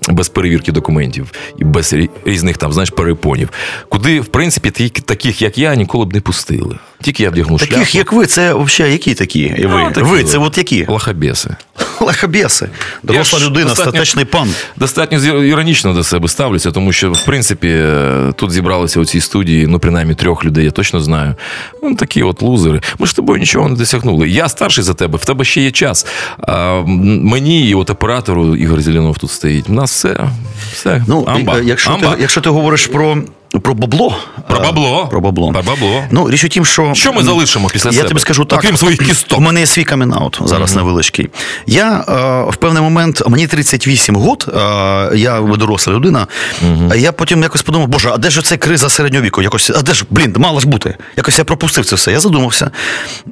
[0.08, 3.50] без перевірки документів і без різних там, знаєш, перепонів,
[3.88, 6.78] куди, в принципі, таких, як я, ніколи б не пустили.
[7.02, 7.98] Тільки я вдягну Таких, шляпу.
[7.98, 9.40] як ви, це взагалі які такі?
[9.40, 10.86] І ви, Ну, такі ви це от які?
[10.88, 11.50] Лахабеси.
[12.00, 12.68] Лахабєси.
[13.02, 14.48] Доросла Я людина, достатньо- статечний пан.
[14.76, 19.66] Достатньо іронічно до себе ставлюся, тому що, в принципі, е, тут зібралися у цій студії,
[19.66, 21.34] ну, принаймні трьох людей, я точно знаю.
[21.82, 22.80] Ну, такі от лузери.
[22.98, 24.28] Ми ж з тобою нічого не досягнули.
[24.28, 26.06] Я старший за тебе, в тебе ще є час.
[26.38, 29.64] А мені і от оператору Ігор Зеленов тут стоїть.
[29.68, 30.16] У нас все.
[30.72, 31.04] все.
[31.08, 31.60] Ну, амба.
[31.60, 32.14] якщо, амба.
[32.14, 33.18] Ти, якщо ти говориш про,
[33.58, 34.16] про бабло.
[34.48, 35.06] Про е, бабло.
[35.10, 35.52] Про бабло.
[35.52, 36.04] Про бабло.
[36.10, 36.94] Ну, річ у тім, що.
[36.94, 38.08] Що ми залишимо після я себе?
[38.08, 38.58] тобі скажу так.
[38.58, 39.38] Окрім своїх кісток.
[39.38, 41.28] У мене є свій камінг-аут зараз невеличкий.
[41.66, 44.60] Я е, в певний момент, мені 38 год, е,
[45.14, 46.26] я доросла людина.
[46.90, 49.42] а Я потім якось подумав, боже, а де ж ця криза середнього віку?
[49.42, 50.96] Якось, а де ж, блін, мало ж бути.
[51.16, 52.12] Якось я пропустив це все.
[52.12, 52.70] Я задумався.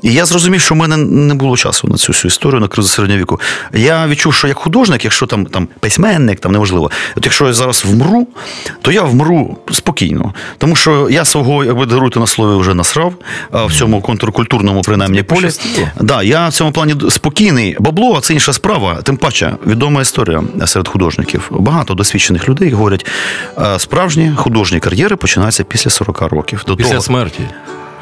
[0.03, 2.89] І я зрозумів, що в мене не було часу на цю всю історію, на кризу
[2.89, 3.41] середнього віку.
[3.73, 7.85] Я відчув, що як художник, якщо там, там письменник, там неважливо, от якщо я зараз
[7.85, 8.29] вмру,
[8.83, 10.08] то я вмру спокійно.
[10.59, 13.15] Тому що я свого, якби даруйте на слові, вже насрав
[13.53, 15.51] а, в цьому контркультурному принаймні полі.
[16.01, 17.77] Да, я в цьому плані спокійний.
[17.81, 18.99] Бабло це інша справа.
[19.03, 21.51] Тим паче, відома історія серед художників.
[21.51, 23.07] Багато досвідчених людей говорять,
[23.79, 26.65] справжні художні кар'єри починаються після 40 років.
[26.67, 27.41] До Після того, смерті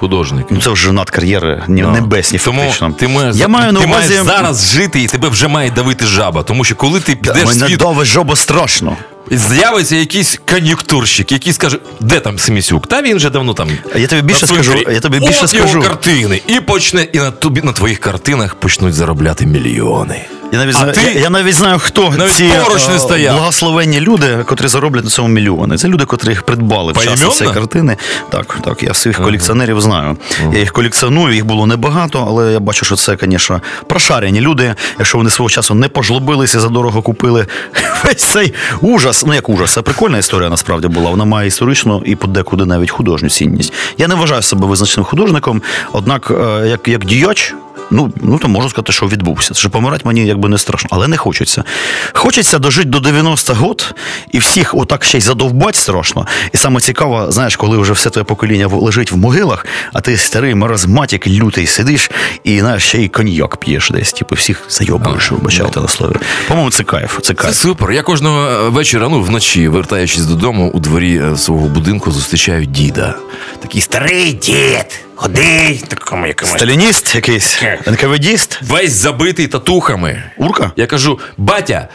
[0.00, 0.46] художник.
[0.50, 1.90] ну це вже надкар'єри ні- Да.
[1.90, 2.92] небесні, Тому фактично.
[2.98, 4.08] ти маєш, я маю на ти увазі.
[4.14, 6.42] маєш зараз жити, і тебе вже має давити жаба.
[6.42, 8.96] Тому що коли ти підеш Мене світ, дове жопа страшно.
[9.30, 12.86] З'явиться якийсь кон'юнктурщик, який скаже, де там Семісюк?
[12.86, 13.68] Та він вже давно там.
[13.94, 15.68] А я тобі більше скажу, я тобі більше От скажу.
[15.78, 16.40] його картини.
[16.46, 20.24] І почне, і на тобі на твоїх картинах почнуть заробляти мільйони.
[20.52, 22.98] Я навіть, А знаю, ти я, я навіть знаю, хто навіть ці поруч не е,
[22.98, 23.36] стояв.
[23.36, 25.76] благословенні люди, котрі зароблять на цьому мільйони.
[25.78, 27.96] Це люди, котрі їх придбали в час цієї картини.
[28.30, 30.16] Так, так, я своїх колекціонерів знаю.
[30.52, 34.74] Я їх колекціоную, їх було небагато, але я бачу, що це, звісно, прошарені люди.
[34.98, 37.46] Якщо вони свого часу не пожлобилися, задорого купили
[38.04, 39.24] весь цей ужас.
[39.26, 41.10] Ну як ужас, це прикольна історія насправді була.
[41.10, 43.72] Вона має історичну і подекуди навіть художню цінність.
[43.98, 47.54] Я не вважаю себе визначеним художником, однак, е, як, як діяч.
[47.90, 49.54] Ну, ну то можу сказати, що відбувся.
[49.54, 51.64] Що помирати мені якби не страшно, але не хочеться.
[52.12, 53.94] Хочеться дожити до 90 год
[54.32, 56.26] і всіх отак ще й задовбать страшно.
[56.52, 60.54] І саме цікаво, знаєш, коли вже все твоє покоління лежить в могилах, а ти старий
[60.54, 62.10] маразматик, лютий сидиш
[62.44, 66.16] і знаєш, ще й коньяк п'єш десь, типу, всіх зайобуєш, вибачайте на слові.
[66.48, 67.18] По-моєму, це кайф.
[67.22, 67.92] Це Це супер.
[67.92, 73.14] Я кожного е, вечора, ну вночі, вертаючись додому, у дворі е, свого будинку, зустрічаю діда.
[73.62, 76.54] Такий старий дід, ходий, такому якомусь.
[76.54, 80.22] Сталініст якийсь, НКВДіст, Весь забитий татухами.
[80.36, 80.72] урка.
[80.76, 81.88] Я кажу: батя,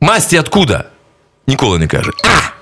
[0.00, 0.84] масті откуда?
[1.46, 2.10] Ніколи не каже.
[2.24, 2.53] А!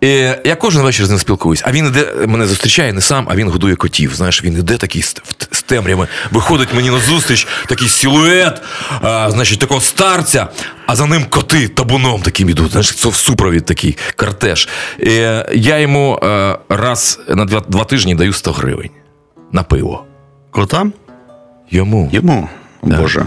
[0.00, 0.08] І
[0.44, 3.48] я кожен вечір з ним спілкуюсь, а він іде, мене зустрічає не сам, а він
[3.48, 4.14] годує котів.
[4.14, 5.16] Знаєш, він іде такий з,
[5.50, 8.62] з темрями, виходить мені на зустріч, такий силует,
[9.02, 10.48] а, значить, такого старця,
[10.86, 12.70] а за ним коти табуном таким ідуть.
[12.70, 14.68] Знаєш, це в супровід такий кортеж.
[14.98, 15.12] І
[15.54, 18.90] я йому е, раз на два, два тижні даю 100 гривень
[19.52, 20.04] на пиво.
[20.50, 20.92] Котам?
[21.70, 22.10] Йому.
[22.12, 22.48] Йому.
[22.82, 23.26] Боже.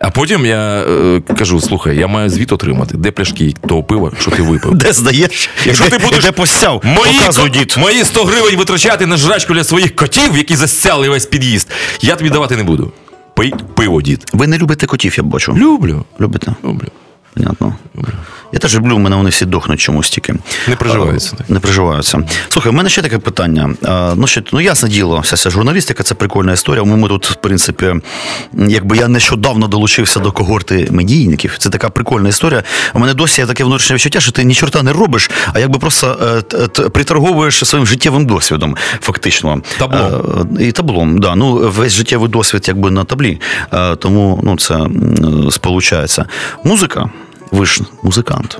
[0.00, 4.30] А потім я е, кажу: слухай, я маю звіт отримати, де пляшки того пива, що
[4.30, 4.74] ти випив.
[4.74, 5.50] Де здаєш?
[5.64, 7.74] Якщо ти будеш де посяв, Мої, Показуй, ко- дід.
[7.78, 11.68] мої 100 гривень витрачати на жрачку для своїх котів, які засяли весь під'їзд,
[12.00, 12.92] я тобі давати не буду.
[13.34, 14.24] Пий пиво, дід.
[14.32, 15.52] Ви не любите котів, я бачу.
[15.56, 16.04] Люблю.
[16.20, 16.52] Любите?
[16.64, 16.88] Люблю.
[17.34, 17.74] Понятно.
[18.52, 20.34] Я теж люблю, у мене вони всі дохнуть чомусь тільки.
[20.68, 21.50] Не приживаються, А, так.
[21.50, 22.22] Не приживаються.
[22.48, 23.74] Слухай, у мене ще таке питання.
[23.84, 26.84] А, Ну, що, ну ясне діло, вся ця журналістика це прикольна історія.
[26.84, 27.94] Ми, ми тут, в принципі,
[28.54, 31.54] якби я нещодавно долучився до когорти медійників.
[31.58, 32.62] Це така прикольна історія.
[32.94, 35.78] У мене досі є таке внутрішнє відчуття, що ти ні чорта не робиш, а якби
[35.78, 36.18] просто
[36.84, 39.62] е, приторговуєш своїм життєвим досвідом, фактично.
[39.78, 40.46] Таблом.
[40.60, 41.34] Е, І таблом, да.
[41.34, 43.40] Ну, весь життєвий досвід якби на таблі.
[43.72, 44.78] Е, Тому ну, це
[45.50, 46.24] сполучається.
[46.64, 47.10] Музика.
[47.50, 48.58] Ви ж музикант.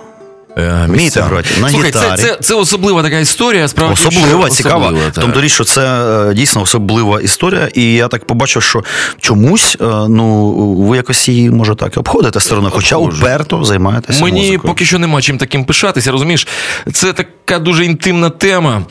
[0.58, 2.20] Е, Вмієте грати на Слухай, це, гітарі.
[2.20, 3.92] це, це особлива така історія, справді.
[4.06, 4.86] Особлива, що- цікава.
[4.86, 5.82] особлива, тому річ, що це
[6.30, 8.84] е, дійсно особлива історія, і я так побачив, що
[9.20, 14.38] чомусь е, ну, ви якось її, може, так і обходите стороною, хоча уперто займаєтеся Мені
[14.40, 14.60] музикою.
[14.60, 16.48] поки що нема чим таким пишатися, розумієш?
[16.92, 18.82] Це така дуже інтимна тема.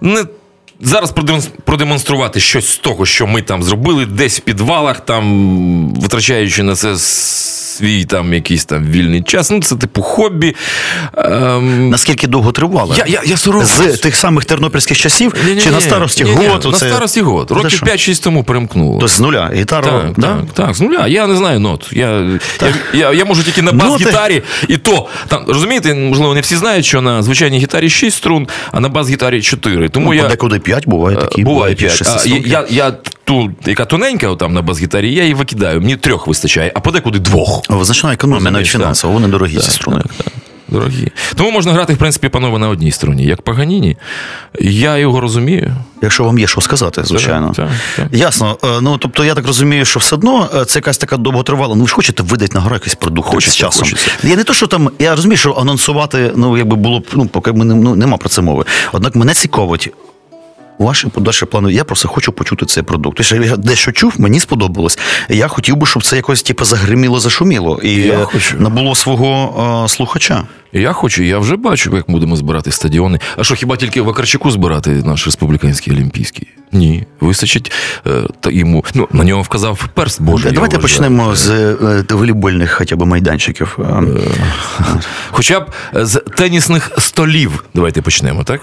[0.00, 0.24] Не
[0.80, 1.14] зараз
[1.64, 6.96] продемонструвати щось з того, що ми там зробили, десь в підвалах, там витрачаючи на це
[7.78, 9.50] свій там якийсь там вільний час.
[9.50, 10.56] Ну, це типу хобі.
[11.16, 12.94] Ем, Наскільки довго тривало?
[12.98, 13.70] я, я, я соромлюсь.
[13.94, 15.60] З тих самих тернопільських часів Ні-ні-ні.
[15.60, 16.64] чи на старості год?
[16.64, 17.50] На старості год.
[17.50, 18.92] Років 5-6 тому перемкнуло.
[19.00, 20.26] Тобто з нуля гітару, Так, да?
[20.26, 21.06] так, так, з нуля.
[21.06, 21.88] Я не знаю нот.
[21.92, 22.10] Я,
[22.62, 26.84] я, я, я можу тільки на бас-гітарі, і то там розумієте, можливо, не всі знають,
[26.86, 29.88] що на звичайній гітарі 6 струн, а на бас-гітарі 4.
[29.88, 31.40] Тому Ну, я подекуди 5 буває такі.
[31.40, 32.02] Е, буває під 5.
[32.06, 32.92] А, я, я, я
[33.28, 35.80] ту, яка тоненька там на бас-гітарі, я її викидаю.
[35.80, 37.62] Мені трьох вистачає, а подекуди двох.
[37.80, 40.00] Значна економія навіть фінансово, вони дорогі ці струни.
[40.02, 40.32] Так, так.
[40.68, 41.08] Дорогі.
[41.34, 43.24] Тому можна грати, в принципі, панове на одній струні.
[43.24, 43.96] Як Паганіні,
[44.60, 45.74] я його розумію.
[46.02, 47.52] Якщо вам є що сказати, звичайно.
[47.56, 48.18] Так, так, так.
[48.18, 48.58] Ясно.
[48.64, 51.74] Е, Ну тобто я так розумію, що все одно е, це якась така довготривала.
[51.74, 53.82] Ну ви ж хочете видати на гору якийсь продукт Хочеться, з часом.
[53.84, 54.10] хочеться.
[54.22, 57.52] Я не то, що там, я розумію, що анонсувати, ну якби було б, ну поки
[57.52, 58.64] ми не- ну, нема про це мови.
[58.92, 59.92] Однак мене цікавить.
[60.78, 63.16] Ваші подальші плани, я просто хочу почути цей продукт.
[63.16, 64.98] Тобто, я дещо чув, мені сподобалось.
[65.28, 68.26] Я хотів би, щоб це якось типу, загриміло, зашуміло і Я е,
[68.58, 70.44] набуло свого е, слухача.
[70.72, 73.20] Я хочу, я вже бачу, як будемо збирати стадіони.
[73.36, 76.48] А що, хіба тільки в Акарчуку збирати наш республіканський олімпійський?
[76.72, 77.72] Ні, вистачить
[78.06, 78.84] е, та йому.
[78.94, 80.52] Ну, на нього вказав перст Божий.
[80.52, 80.82] Давайте вважаю.
[80.82, 83.78] почнемо з е, волейбольних хоча б майданчиків.
[83.78, 84.02] Е,
[85.30, 87.64] Хоча б з тенісних столів.
[87.74, 88.60] Давайте почнемо, так?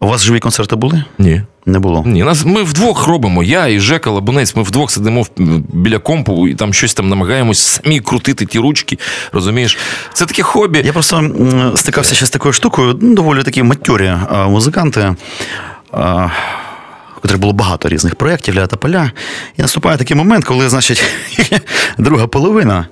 [0.00, 1.04] У вас живі концерти були?
[1.18, 1.42] Ні.
[1.66, 2.02] Не було.
[2.06, 3.42] Ні, нас ми вдвох робимо.
[3.42, 4.56] Я і Жека Лабунець.
[4.56, 5.26] Ми вдвох сидимо
[5.72, 8.98] біля компу і там щось там намагаємось самі крутити ті ручки.
[9.32, 9.78] Розумієш?
[10.12, 10.82] Це таке хобі.
[10.84, 11.30] Я просто
[11.76, 15.14] стикався ще з такою штукою, ну, доволі такі матьорі а, музиканти.
[15.92, 19.12] У котрих було багато різних проєктів ля та поля.
[19.56, 21.04] І наступає такий момент, коли, значить,
[21.98, 22.86] друга половина.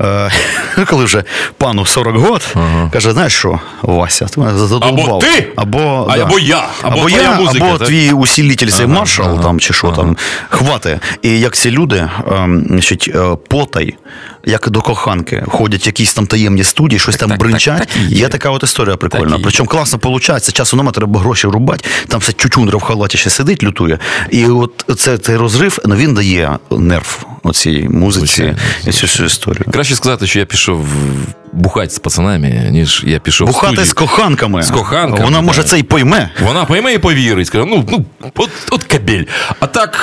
[0.00, 0.30] Е,
[0.90, 1.24] Коли вже
[1.58, 2.54] пану 40 год,
[2.92, 5.06] каже, знаєш що, Вася, ти мене задовбав.
[5.06, 7.88] Або ти, або, а- або я, або твоя я, музика, або так?
[7.88, 10.16] твій усілітель Ага, маршал ага, там, чи що там,
[10.48, 11.00] хвати.
[11.22, 13.94] І як ці люди, ем, значить, е, потай,
[14.46, 17.78] як до коханки, ходять якісь там таємні студії, щось там так, бринчать.
[17.78, 18.18] так, так є.
[18.18, 19.32] є така от історія прикольна.
[19.32, 19.42] Так.
[19.42, 21.84] Причому класно виходить, часу нема, треба гроші рубати.
[22.08, 23.98] Там все чучундра в халаті ще сидить, лютує.
[24.30, 29.26] І от це, цей розрив, ну він дає нерв оцій музиці Звичайно, і цю всю
[29.26, 29.64] історію.
[29.72, 30.86] Краще сказати, що я пішов
[31.54, 33.86] бухати з пацанами, ніж я пішов в Бухати студію.
[33.86, 34.62] з коханками.
[34.62, 36.30] З коханками, Вона може це й пойме.
[36.42, 37.46] Вона пойме і повірить.
[37.46, 38.04] Скаже, ну, ну
[38.36, 39.24] от, от кабель.
[39.60, 39.98] А так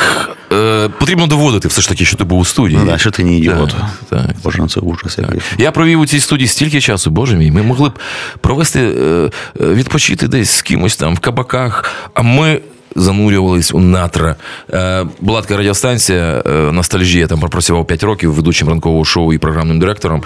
[0.53, 2.79] е, потрібно доводити все ж таки, що ти був у студії.
[2.83, 3.69] Ну, да, що ти не ідіот.
[3.69, 4.35] Так, так.
[4.43, 5.17] Боже, ну це ужас.
[5.17, 5.39] який.
[5.57, 7.51] Я провів у цій студії стільки часу, боже мій.
[7.51, 7.93] Ми могли б
[8.41, 9.29] провести е, е,
[9.73, 12.61] відпочити десь з кимось там в кабаках, а ми.
[12.95, 14.35] Занурювались у натра.
[14.73, 19.79] Е, була така радіостанція е, Ностальжія, там пропрацював 5 років ведучим ранкового шоу і програмним
[19.79, 20.23] директором.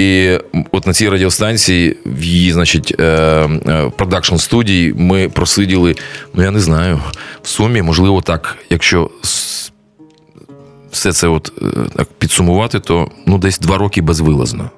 [0.00, 0.38] І
[0.72, 5.94] от на цій радіостанції, в її, значить, е, е, продакшн студії, ми просиділи,
[6.34, 7.00] ну я не знаю,
[7.42, 9.10] в сумі, можливо, так, якщо
[10.90, 11.64] все це от е,
[11.96, 14.70] так підсумувати, то ну десь два роки безвилазно.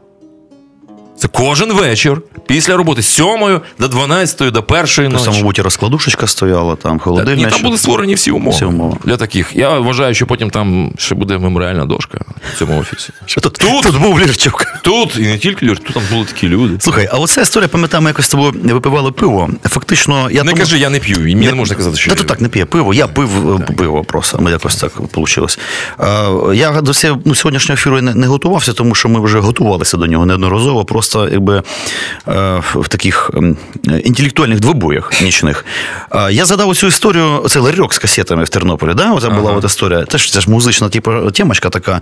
[1.22, 5.24] Це кожен вечір після роботи з 7 до 12 до першої То ночі.
[5.24, 8.96] саме, мабуть, і розкладушечка стояла, там Та, Ні, там були створені всі умови, Всі умови.
[9.04, 9.56] для таких.
[9.56, 12.18] Я вважаю, що потім там ще буде меморіальна дошка
[12.54, 13.10] в цьому офісі.
[13.26, 14.66] Що тут, тут, тут був Лірчук.
[14.82, 16.76] Тут і не тільки Люр, тут там були такі люди.
[16.80, 19.50] Слухай, а оця історія, пам'ятаємо, якось з тобою випивали пиво.
[19.64, 22.16] Фактично, я Не тому- кажи, я не п'ю, і мені не можна казати, що Та
[22.16, 22.94] я то так не п'є пиво.
[22.94, 24.38] Я пив е, пиво просто.
[24.38, 25.46] Ми якось так вийшло.
[26.54, 26.92] Я до
[27.24, 31.11] ну, сьогоднішнього ефіру не, не готувався, тому що ми вже готувалися до нього неодноразово, просто
[31.14, 31.62] якби
[32.28, 33.30] е, в таких
[34.04, 35.64] інтелектуальних двобоях нічних.
[36.14, 38.94] Е, Я задав цю історію, це ларьок з касетами в Тернополі.
[38.94, 39.12] Да?
[39.12, 40.04] Оце була от історія.
[40.08, 42.00] Це ж, це ж музична типу, темочка така.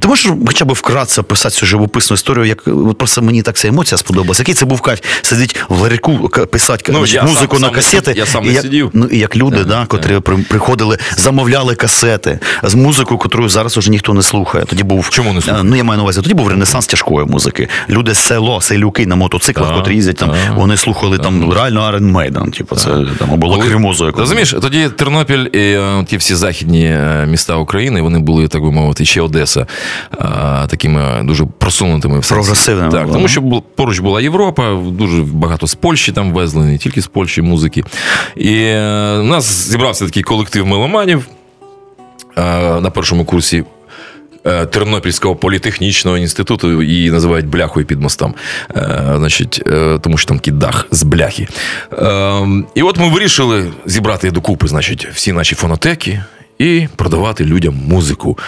[0.00, 2.64] Ти можеш хоча б вкратце писати цю живописну історію, як
[2.98, 4.42] просто мені так ця емоція сподобалася.
[4.42, 7.74] Який це був кайф сидіть в ларьку, писати Ну, значить, я музику сам- на сам
[7.74, 8.14] касети.
[8.16, 8.90] я сам і як, сидів.
[8.92, 14.14] Ну, і як люди, да, котрі приходили, замовляли касети з музикою, яку зараз уже ніхто
[14.14, 14.64] не слухає.
[14.64, 15.60] Тоді був Чому не слухає?
[15.62, 17.68] Е, Ну я маю на увазі, тоді був ренесанс тяжкої музики.
[17.90, 22.56] Люди з село, селюки на мотоциклах, котрі їздять там, вони слухали там реально Iron Maiden,
[22.58, 24.12] типу, це там або лакримозу.
[24.16, 28.72] Розумієш, тоді Тернопіль і е, ті всі західні е, міста України, вони були, так би
[28.72, 29.66] мовити, ще Одеса, е,
[30.68, 32.20] такими дуже просунутими.
[32.20, 37.02] Прогресивними Так, тому що поруч була Європа, дуже багато з Польщі там везли, не тільки
[37.02, 37.84] з Польщі музики.
[38.36, 38.54] І
[39.20, 41.26] у нас зібрався такий колектив меломанів
[42.80, 43.64] на першому курсі.
[44.46, 48.34] Е, Тернопільського політехнічного інституту, її називають бляхою під мостом.
[48.76, 51.48] Е, Значить, е, тому що там такий дах з бляхи.
[52.74, 56.22] І от ми вирішили зібрати докупи, значить, всі наші фонотеки.
[56.58, 58.38] І продавати людям музику.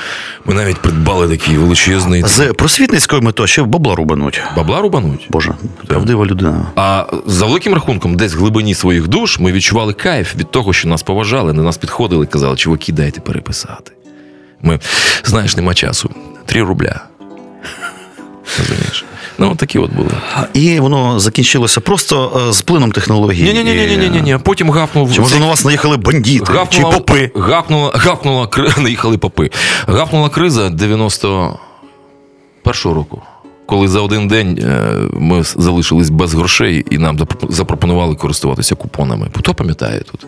[0.44, 4.40] Ми навіть придбали такий величезний З просвітницькою метою ще бабла рубануть.
[4.56, 5.26] бабла рубануть.
[5.30, 5.54] Боже,
[5.86, 6.66] правдива людина.
[6.76, 10.88] А за великим рахунком, десь в глибині своїх душ ми відчували кайф від того, що
[10.88, 13.92] нас поважали, на нас підходили казали, чуваки, дайте переписати.
[14.62, 14.78] Ми,
[15.24, 16.10] знаєш, нема часу.
[16.46, 17.00] Три рубля.
[18.58, 19.04] Розумієш?
[19.38, 20.10] Ну, от такі от були.
[20.54, 23.42] І воно закінчилося просто е, з плином технологій.
[23.42, 24.38] Ні, ні, ні, ні, ні, ні.
[24.42, 25.12] Потім гавкнув.
[25.14, 27.30] Чи може на вас наїхали бандити чи попи?
[27.34, 29.50] Гапнула, гапнула, кри- наїхали попи.
[29.86, 31.58] Гапнула криза 91-го
[32.94, 33.22] року.
[33.66, 39.26] Коли за один день е, ми залишились без грошей і нам запропонували користуватися купонами.
[39.38, 40.26] Хто пам'ятає тут?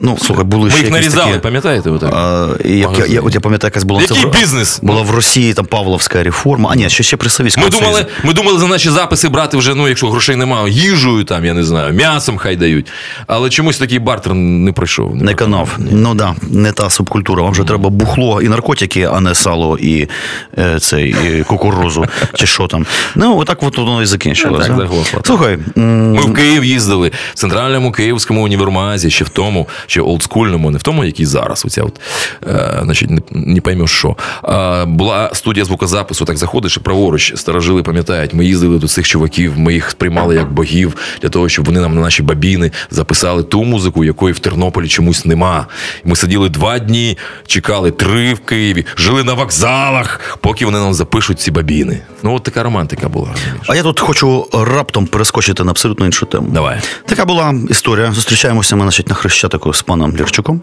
[0.00, 1.42] Ну, слухай, були Ми ще їх якісь нарізали, такі...
[1.42, 1.90] пам'ятаєте?
[1.90, 2.12] ви так?
[2.14, 4.80] А, як, я, я, от я пам'ятаю, якась була Який це в- бізнес?
[4.82, 6.70] Була в Росії там Павловська реформа.
[6.72, 9.74] А ні, ще, ще при Совєтському Ми думали, ми думали за наші записи брати вже,
[9.74, 12.86] ну, якщо грошей немає, їжею, там, я не знаю, м'ясом хай дають.
[13.26, 15.16] Але чомусь такий бартер не пройшов.
[15.16, 15.78] Не канав.
[15.78, 17.42] Ну да, не та субкультура.
[17.42, 20.08] Вам вже треба бухло і наркотики, а не сало і
[20.58, 22.86] е, цей і кукурузу, чи що там.
[23.14, 24.68] Ну, отак от воно і закінчилося.
[24.68, 25.20] Так, заглохло.
[25.24, 30.78] Слухай, Ми в Київ їздили в центральному київському універмазі, ще в тому, ще олдскульному, не
[30.78, 31.64] в тому, який зараз.
[31.64, 32.00] Оця от,
[32.46, 34.16] е, значить, не, не поймеш що.
[34.42, 39.58] А, була студія звукозапису, так заходиш і праворуч, старожили пам'ятають, ми їздили до цих чуваків,
[39.58, 43.64] ми їх сприймали як богів для того, щоб вони нам на наші бабіни записали ту
[43.64, 45.66] музику, якої в Тернополі чомусь нема.
[46.04, 51.40] Ми сиділи два дні, чекали три в Києві, жили на вокзалах, поки вони нам запишуть
[51.40, 52.00] ці бабіни.
[52.22, 53.28] Ну, от така романтика була.
[53.30, 53.66] розумієш.
[53.68, 56.48] а я тут хочу раптом перескочити на абсолютно іншу тему.
[56.50, 56.80] Давай.
[57.06, 58.12] Така була історія.
[58.12, 60.60] Зустрічаємося ми значить, на Хрещатику з паном Лірчуком.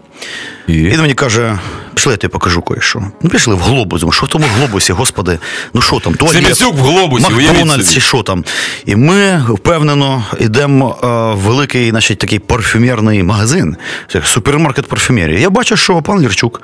[0.68, 0.74] І?
[0.74, 1.60] І він мені каже:
[1.94, 3.04] пішли, я тобі покажу кое-що.
[3.22, 4.04] Ну, пішли в глобус.
[4.12, 5.40] Що в тому глобусі, господи,
[5.74, 8.44] ну що там, Семісюк в глобусі, Макдональдс що там.
[8.86, 13.78] І ми впевнено йдемо е, в великий, значить, такий парфюмерний магазин,
[14.24, 15.42] супермаркет парфюмерії.
[15.42, 16.62] Я бачу, що пан Лірчук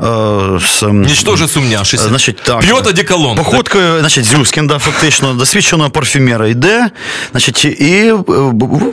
[0.00, 0.04] е,
[0.60, 2.08] з, Нічтоже сумняшися.
[2.08, 2.64] Значить, так.
[3.36, 6.90] Походкою, значить, Зюскін, да, фактично, досвідченого парфюмера йде.
[7.30, 8.18] Значить, і е,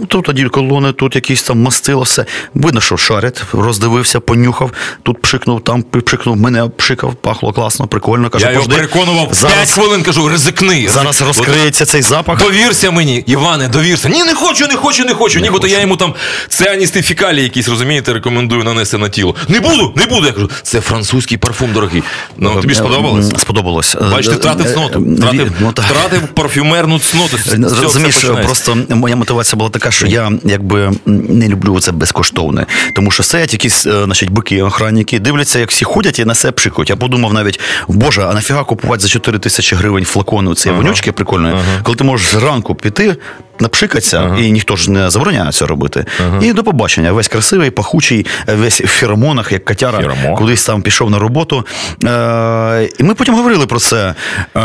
[0.07, 2.25] тут одеколони, тут якісь там мастило, все.
[2.53, 4.71] Видно, що шарить, роздивився, понюхав,
[5.03, 8.29] тут пшикнув, там пшикнув, мене пшикав, пахло класно, прикольно.
[8.29, 10.87] Каже, Я його «Пожди, переконував 5 хвилин, кажу, ризикни.
[10.93, 12.39] зараз От розкриється цей запах.
[12.39, 14.09] Довірся мені, Іване, довірся.
[14.09, 15.39] Ні, не хочу, не хочу, не хочу.
[15.39, 16.13] Нібито я йому там
[16.49, 19.35] цианісти фекалії якісь, розумієте, рекомендую нанести на тіло.
[19.47, 20.25] Не буду, не буду.
[20.27, 22.03] Я кажу, це французький парфум дорогий.
[22.37, 23.29] Ну, тобі сподобалось?
[23.29, 23.95] М, Сподобалось.
[24.11, 24.99] Бачите, втратив Е, цноту.
[25.11, 25.85] е, Втратив, ну, так.
[25.85, 27.37] втратив парфюмерну цноту.
[27.81, 32.65] Розумієш, просто моя мотивація була така, що я якби не люблю це безкоштовне.
[32.93, 36.51] Тому що сидять якісь е, значить, бики, охранники, дивляться, як всі ходять і на себе
[36.51, 36.89] пшикують.
[36.89, 41.55] Я подумав навіть, боже, а нафіга купувати за 4 тисячі гривень флакону цієї вонючки прикольної,
[41.83, 43.15] коли ти можеш зранку піти.
[43.59, 46.05] Напшикатися, і ніхто ж не забороняє це робити.
[46.41, 47.11] І до побачення.
[47.11, 50.35] Весь красивий, пахучий, весь в феромонах, як котяра, Феромон.
[50.35, 51.65] кудись там пішов на роботу.
[52.03, 54.13] Е, і ми потім говорили про це.
[54.55, 54.59] Е,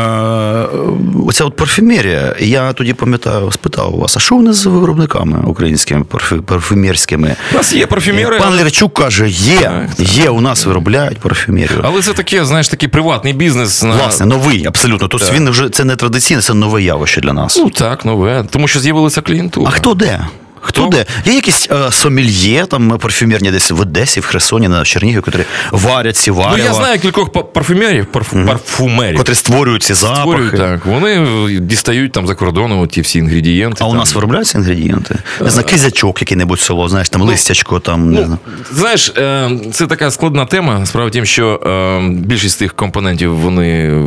[1.26, 2.34] оця от парфюмерія.
[2.38, 7.36] Я тоді пам'ятаю, спитав у вас, а що вони з виробниками українськими парфю, парфюмерськими?
[7.52, 11.80] У нас є парфюмери, Пан Лірчук каже, є, є, у нас виробляють парфюмерію.
[11.82, 13.82] Але це таке, знаєш, такий приватний бізнес.
[13.82, 13.94] На...
[13.94, 15.08] Власне, новий, абсолютно.
[15.08, 17.56] Тобто він вже це не традиційне, це нове явище для нас.
[17.56, 18.44] Ну так, нове.
[18.50, 19.68] Тому що з'явилася клієнтура.
[19.68, 20.26] А хто де?
[20.60, 20.90] Хто Хто?
[20.90, 21.06] де?
[21.26, 26.16] Є якісь е, сомельє, там парфюмерні десь в Одесі, в Херсоні, на Чернігові, які варять
[26.16, 29.18] ці Ну, я знаю кількох парфюмерів, парф- парфумерів.
[29.18, 30.20] котрі створюють ці запахи.
[30.20, 30.86] Створюють, так.
[30.86, 31.26] Вони
[31.60, 33.84] дістають там за кордоном ті всі інгредієнти.
[33.84, 35.16] А у нас виробляються інгредієнти?
[35.40, 38.38] Не знаю, кизячок який-небудь село, знаєш, там листячко, там не знаю.
[38.72, 40.86] Знаєш, е, це така складна тема.
[40.86, 44.00] Справа в тім, що е, більшість тих компонентів вони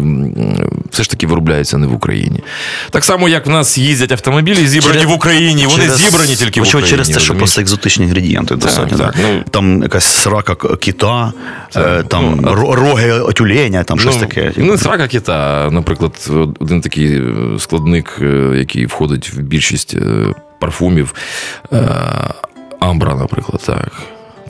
[0.92, 2.40] все ж таки виробляються не в Україні.
[2.92, 6.62] Так само, як в нас їздять автомобілі, зібрані Через- в Україні, вони через- зібрані тільки
[6.62, 6.90] в Україні.
[6.90, 8.98] через те, що просто екзотичні інгредієнти достатньо.
[8.98, 9.22] так, так.
[9.22, 11.34] ну- там якась срака кита,
[11.76, 14.52] е, там ну, роги тюленя, там щось таке.
[14.52, 14.68] типу.
[14.68, 16.30] Ну, срака кита, наприклад,
[16.60, 19.96] один такий е, складник, е, який входить в більшість
[20.60, 21.14] парфумів.
[22.80, 23.92] Амбра, наприклад, так.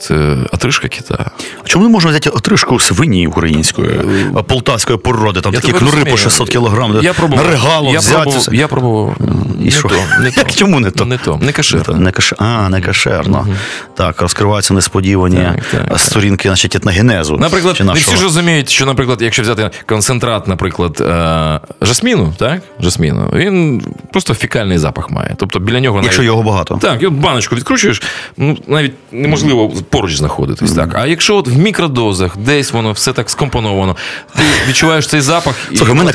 [0.00, 1.30] Це атришка кита.
[1.64, 3.90] А чому не можна взяти отрижку свині української,
[4.36, 6.16] е, полтавської породи, там Я такі кнури по розумію.
[6.16, 7.44] 600 кілограм, Я пробував.
[7.44, 8.22] на регало я взяти.
[8.22, 9.16] пробував, я пробував.
[9.60, 9.88] І не що?
[9.88, 10.50] то, не то.
[10.54, 11.04] Чому не то?
[11.04, 11.96] Не то, не кашерно.
[11.96, 12.32] Не каш...
[12.38, 13.46] А, не кашерно.
[13.94, 17.36] Так, розкриваються несподівані Так, так, сторінки, значить, етногенезу.
[17.36, 22.62] Наприклад, не всі ж розуміють, що, наприклад, якщо взяти концентрат, наприклад, е, жасміну, так?
[22.80, 23.82] Жасміну, він
[24.12, 25.34] просто фекальний запах має.
[25.38, 26.78] Тобто біля нього Якщо його багато.
[26.82, 28.02] Так, і от баночку відкручуєш,
[28.36, 30.72] ну навіть неможливо поруч знаходитись.
[30.72, 30.90] Так.
[30.94, 33.96] А якщо от в мікродозах, десь воно все так скомпоновано,
[34.36, 36.12] ти відчуваєш цей запах і Слухай, мене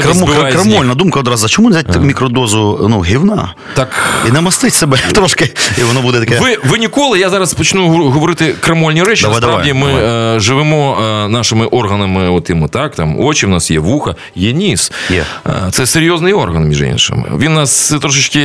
[0.51, 1.47] крамольна думка одразу.
[1.47, 3.53] Чому не взяти мікродозу ну, гівна?
[3.73, 3.89] Так.
[4.27, 6.39] І намастить себе трошки, і воно буде таке.
[6.39, 9.21] Ви, ви ніколи, я зараз почну говорити крамольні речі.
[9.21, 13.71] Давай, Насправді давай, ми Е, живемо е, нашими органами, отими, так, там очі в нас
[13.71, 14.91] є, вуха, є ніс.
[15.09, 15.25] Є.
[15.47, 17.25] Е, Це серйозний орган, між іншим.
[17.37, 18.39] Він у нас трошечки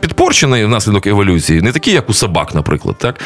[0.00, 3.20] підпорчений внаслідок еволюції, не такий, як у собак, наприклад, так?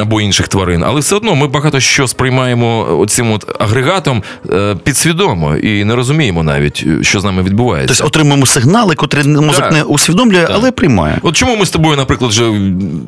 [0.00, 0.84] Або інших тварин.
[0.84, 6.42] Але все одно ми багато що сприймаємо оцим от агрегатом е, підсвідомо і не розуміємо
[6.42, 7.94] навіть, е, що з нами відбувається.
[7.94, 9.72] Тобто отримуємо сигнали, котрі мозок Так.
[9.72, 11.18] не усвідомлює, але приймає.
[11.22, 12.52] От чому ми з тобою, наприклад, вже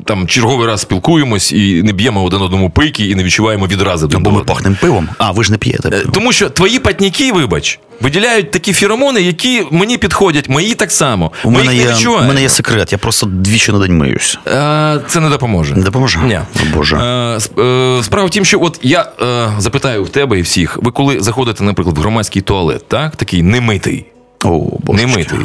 [0.05, 4.31] там черговий раз спілкуємось і не б'ємо один одному пики і не відчуваємо відрази Бо
[4.31, 5.09] ми пахнемо пивом.
[5.17, 5.89] А, ви ж не п'єте.
[5.93, 11.31] Е, Тому що твої патніки, вибач, виділяють такі феромони, які мені підходять, мої так само.
[11.43, 12.27] У Ми мене, їх не є, у відчуваємо.
[12.27, 14.37] мене є секрет, я просто двічі на день миюсь.
[14.47, 15.75] Е, Це не допоможе.
[15.75, 16.19] Не допоможе?
[16.19, 16.39] Ні.
[16.55, 16.97] О, Боже.
[16.97, 20.91] Е, е, Справа в тім, що от я е, запитаю в тебе і всіх, ви
[20.91, 23.15] коли заходите, наприклад, в громадський туалет, так?
[23.15, 24.05] Такий немитий.
[24.43, 25.05] О, боже.
[25.05, 25.39] Немитий.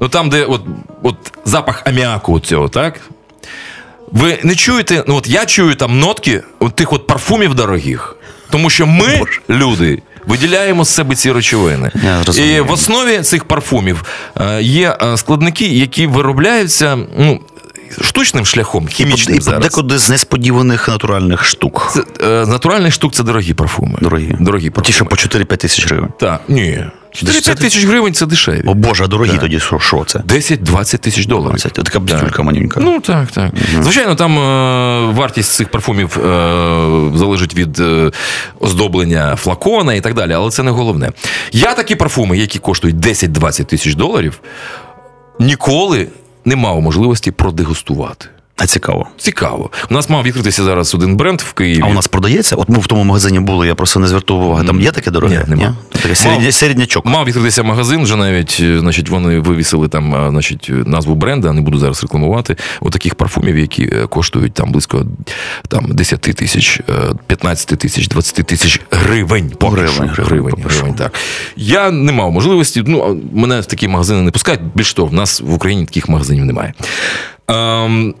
[0.00, 0.60] Ну там, де от,
[1.02, 3.00] от запах аміаку цього, так?
[4.12, 8.16] Ви не чуєте, ну от я чую там нотки от тих от парфумів дорогих.
[8.50, 9.20] Тому що ми,
[9.50, 11.90] люди, виділяємо з себе ці речовини.
[12.36, 14.04] І в основі цих парфумів
[14.40, 17.40] е, є е, складники, які виробляються ну,
[18.00, 19.62] штучним шляхом, хімічним і зараз.
[19.62, 21.90] декуди з несподіваних натуральних штук.
[21.94, 23.98] Це, е, натуральних штук це дорогі парфуми.
[24.00, 24.36] Дорогі.
[24.40, 26.08] Дорогі Ті, що по 4-5 тисяч гривень.
[26.18, 26.84] Так, ні.
[27.14, 28.62] 4-5 тисяч гривень це дешеві.
[28.66, 30.18] О Боже, а дорогі тоді що, що це?
[30.18, 31.60] 10-20 тисяч доларів.
[31.60, 32.80] Це така бздюлька манюнька.
[32.80, 33.50] Ну так, так.
[33.82, 36.20] Звичайно, там е, вартість цих парфумів е,
[37.14, 38.10] залежить від е,
[38.60, 41.10] оздоблення флакона і так далі, але це не головне.
[41.52, 44.40] Я такі парфуми, які коштують 10-20 тисяч доларів,
[45.40, 46.08] ніколи
[46.44, 48.28] не мав можливості продегустувати.
[48.56, 49.06] А цікаво.
[49.16, 49.70] Цікаво.
[49.90, 51.80] У нас мав відкритися зараз один бренд в Києві.
[51.84, 52.56] А у нас продається?
[52.56, 54.66] От ми в тому магазині були, я просто не звертав уваги.
[54.66, 55.44] Там є таке дороге?
[55.48, 55.76] Ні, нема.
[55.92, 57.06] Таке середня, середнячок.
[57.06, 61.60] Мав відкритися магазин, вже навіть е, значить, вони вивісили там е, значить, назву бренда, не
[61.60, 62.56] буду зараз рекламувати.
[62.80, 65.06] Отаких парфумів, які е, коштують там близько
[65.68, 66.92] там, 10 тисяч, е,
[67.26, 69.50] 15 тисяч, 20 тисяч гривень.
[69.58, 71.12] Поки Гривень, гривень, гривень, гривень, так.
[71.56, 72.84] Я не мав можливості.
[72.86, 74.60] Ну, мене в такі магазини не пускають.
[74.74, 76.74] Більш того, в нас в Україні таких магазинів немає.
[77.48, 78.14] Ем,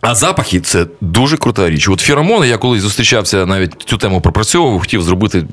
[0.00, 1.88] а запахи це дуже крута річ.
[1.88, 5.44] От феромони, я колись зустрічався, навіть цю тему пропрацьовував, хотів зробити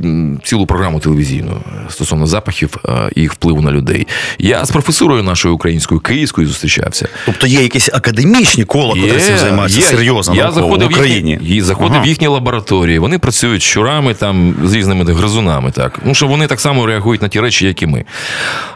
[0.43, 4.08] цілу програму телевізійну е, стосовно запахів е, і їх впливу на людей.
[4.39, 7.08] Я з професорою нашою українською київською зустрічався.
[7.26, 11.32] Тобто є якісь академічні кола, котрі цим займаються серйозно Я науково, заходив в Україні.
[11.32, 12.04] Їхні, і заходив Ага.
[12.04, 13.00] в їхні лабораторії.
[13.00, 15.72] Вони працюють з щурами там з різними гризунами.
[15.72, 18.06] Так ну що вони так само реагують на ті речі, як і ми.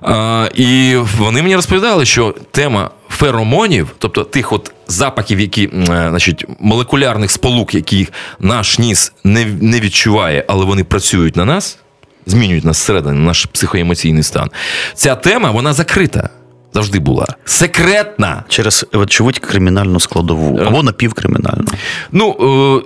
[0.01, 2.89] А, і вони мені розповідали, що тема
[3.22, 5.69] феромонів, тобто тих от запахів, які е,
[6.09, 8.07] значить, молекулярних сполук, які
[8.39, 11.78] наш ніс не, не відчуває, але вони працюють на нас,
[12.26, 14.49] змінюють нас зсередини, наш психоемоційний стан.
[14.93, 16.30] Ця тема вона закрита.
[16.74, 18.43] Завжди була секретна.
[18.47, 21.65] Через очевидь кримінальну складову або напівкримінальну.
[22.11, 22.36] Ну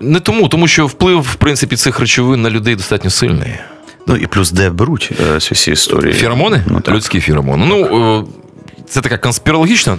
[0.02, 3.54] е, не тому, тому що вплив, в принципі, цих речовин на людей достатньо сильний.
[4.08, 6.14] Ну і плюс де беруть е, ці всі історії.
[6.14, 6.64] Феромони?
[6.68, 6.96] Ну, так.
[6.96, 7.66] Людські феромони.
[7.66, 8.28] Ну.
[8.90, 9.98] Це така конспірологічна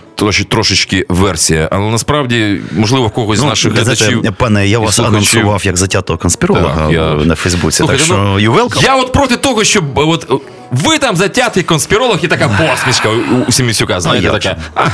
[0.48, 4.34] трошечки версія, але насправді, можливо, в когось з наших ви знаєте, глядачів.
[4.38, 7.76] пане, я вас слухачів- анонсував як затятого конспіролога Так, я- на Фейсбуці.
[7.76, 8.82] Слухайте, так що ну, you welcome.
[8.84, 13.52] Я от проти того, щоб от, ви там затятий конспіролог і така посмішка у, у
[13.52, 14.56] Сімісюка, знаєте, така.
[14.74, 14.86] А,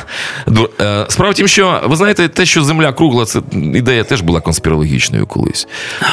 [0.82, 4.40] е, справа в тім, що ви знаєте, те, що земля кругла, це ідея теж була
[4.40, 5.68] конспірологічною колись.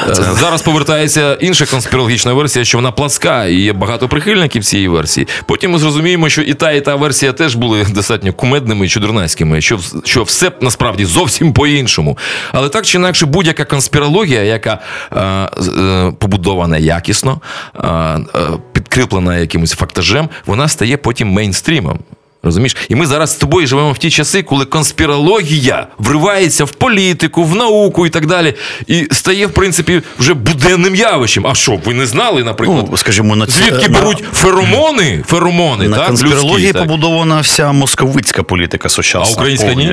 [0.10, 5.28] Е, Зараз повертається інша конспірологічна версія, що вона пласка, і є багато прихильників цієї версії.
[5.46, 9.62] Потім ми зрозуміємо, що і та, і та версія теж були достатньо кумедними і чудернацькими,
[9.62, 12.18] що, що все насправді зовсім по-іншому.
[12.52, 14.80] Але так чи інакше, будь-яка конспірологія, яка
[15.12, 17.42] е, е, побудована якісно,
[17.76, 18.20] е, е,
[18.74, 22.00] підкріплена якимось фактажем, вона стає потім мейнстрімом.
[22.44, 22.78] Розумієш?
[22.90, 27.56] І ми зараз з тобою живемо в ті часи, коли конспірологія вривається в політику, в
[27.56, 28.54] науку і так далі,
[28.88, 31.48] і стає, в принципі, вже буденним явищем.
[31.48, 35.24] А що, ви не знали, наприклад, Ну, скажімо, на ці- звідки на- беруть феромони?
[35.28, 36.08] Феромони, На так?
[36.08, 36.82] конспірології людські, так.
[36.82, 39.34] побудована вся московицька політика сучасна.
[39.38, 39.92] А українська ні?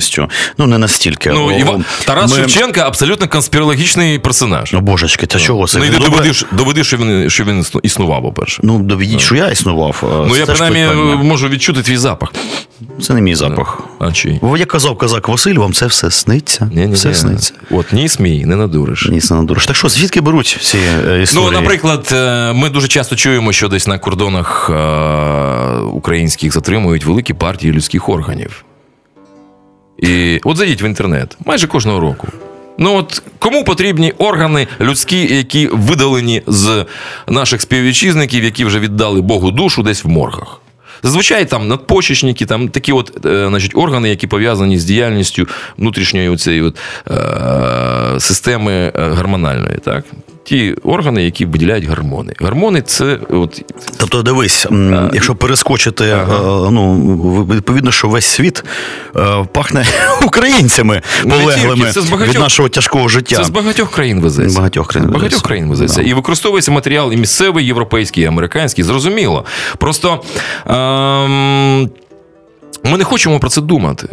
[0.58, 1.30] Ну, не настільки.
[1.30, 1.80] Ну, О, Іва...
[2.06, 4.72] Тарас ми- Шевченка абсолютно конспірологічний персонаж.
[4.72, 5.78] Ну, божечки, та чого це?
[5.78, 6.08] Ну, Добре.
[6.10, 8.60] доведи, доведи, що він, що він існу- існував, по-перше.
[8.62, 10.24] Ну, доведіть, що я існував.
[10.28, 10.92] Ну, я принаймні
[11.24, 12.32] можу відчути твій запах.
[13.02, 13.82] Це не мій запах.
[13.98, 14.38] А чий?
[14.42, 16.70] Бо як казав козак Василь, вам це все сниться.
[16.74, 17.14] Ні, ні, все ні.
[17.14, 17.52] сниться.
[17.70, 19.08] От ніс мій, не надуриш.
[19.10, 19.66] Ні, не дуриш.
[19.66, 21.50] Так що, звідки беруть ці е, історії?
[21.52, 27.34] Ну, наприклад, е, ми дуже часто чуємо, що десь на кордонах е, українських затримують великі
[27.34, 28.64] партії людських органів.
[29.98, 32.28] І от зайдіть в інтернет майже кожного року.
[32.78, 36.84] Ну от кому потрібні органи людські, які видалені з
[37.28, 40.60] наших співвітчизників, які вже віддали Богу душу десь в моргах?
[41.06, 45.48] Зазвичай там надпочечники, там такі от е, значить, органи, які пов'язані з діяльністю
[45.78, 46.78] внутрішньої цієї от,
[47.10, 49.78] е, системи е, гормональної.
[49.84, 50.04] Так?
[50.46, 52.32] Ті органи, які виділяють гормони.
[52.40, 53.62] Гормони це от,
[53.96, 54.66] Тобто, дивись,
[55.12, 56.26] якщо перескочити, е,
[56.70, 56.94] ну
[57.52, 58.64] відповідно, що весь світ
[59.16, 59.86] е, пахне
[60.26, 63.36] українцями Ну, полеглими це з багатьох- від нашого тяжкого життя.
[63.36, 64.56] Це з багатьох країн везеться.
[64.56, 66.02] Багатьох країн З багатьох країн везеться.
[66.02, 66.08] Да.
[66.08, 68.84] І використовується матеріал і місцевий, європейський, і американський.
[68.84, 69.44] Зрозуміло.
[69.78, 70.22] Просто
[70.66, 71.90] ем,
[72.84, 74.08] ми не хочемо про це думати.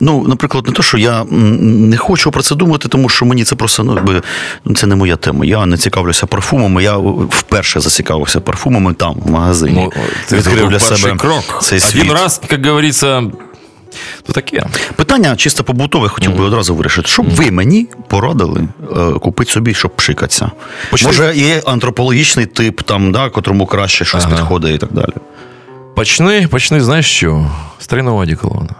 [0.00, 3.56] Ну, наприклад, не те, що я не хочу про це думати, тому що мені це
[3.56, 4.22] просто ну, якби,
[4.64, 5.44] ну, це не моя тема.
[5.44, 6.82] Я не цікавлюся парфумами.
[6.82, 6.96] Я
[7.30, 9.90] вперше зацікавився парфумами там, в магазині.
[9.96, 11.58] Ну, ти Відкрив для себе крок.
[11.62, 13.22] цей Один раз, як говориться,
[14.26, 14.66] то таке.
[14.96, 17.08] Питання чисто побутове, хотів би одразу вирішити.
[17.08, 20.50] Що б ви мені порадили е, купити собі, щоб пшикатися?
[20.90, 24.36] Почни- Може, є антропологічний тип, там, да, котрому краще щось Ага.
[24.36, 25.12] підходить і так далі.
[25.96, 27.50] Почни, почни, знаєш що?
[27.78, 28.74] З тройного одеколона.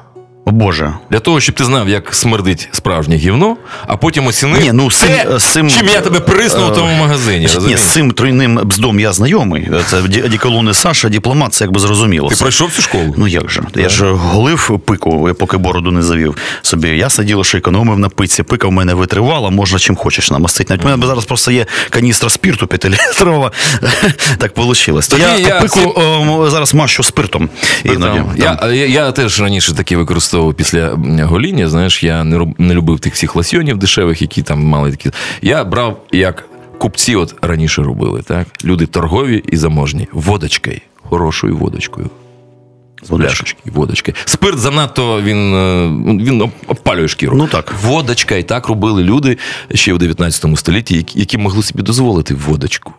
[0.49, 0.93] О Боже.
[1.11, 5.09] Для того, щоб ти знав, як смердить справжнє гівно, а потім оцінив Ні, ну, цим-
[5.09, 7.49] те, цим, чим я тебе приснув е, у тому магазині.
[7.67, 9.69] Ні, з цим тройним бздом я знайомий.
[9.87, 12.29] Це ді- одеколони Саша, дипломат, це якби зрозуміло.
[12.29, 13.15] Ти пройшов цю школу?
[13.17, 13.63] Ну як же?
[13.75, 16.89] Я ж голив пику, поки бороду не завів собі.
[16.89, 18.43] Я сиділо, що економив на пиці.
[18.43, 20.75] Пика в мене витривала, можна чим хочеш намастити.
[20.75, 23.53] Навіть у мене зараз просто є каністра спірту п'ятилітрова.
[24.39, 25.01] Так вийшло.
[25.19, 27.49] Я, я пику ем, зараз мащу спиртом.
[27.85, 28.23] Іноді.
[28.37, 30.91] Я, я, я теж раніше такі використовував після
[31.23, 31.69] гоління.
[31.69, 35.11] Знаєш, я не, роб- не любив тих всіх лосьйонів дешевих, які там мали такі.
[35.43, 38.47] Я брав як купці, от раніше робили, так?
[38.65, 40.09] Люди торгові і заможні.
[40.13, 42.11] Водочкою, хорошою водочкою.
[43.09, 44.15] Пляшечки, водочки.
[44.25, 45.87] Спирт занадто він, е,
[46.25, 47.37] він опалює шкіру.
[47.37, 47.75] Ну, так.
[47.85, 49.39] Водочка, і так робили люди
[49.75, 52.93] ще в 19 столітті, які могли собі дозволити водочку.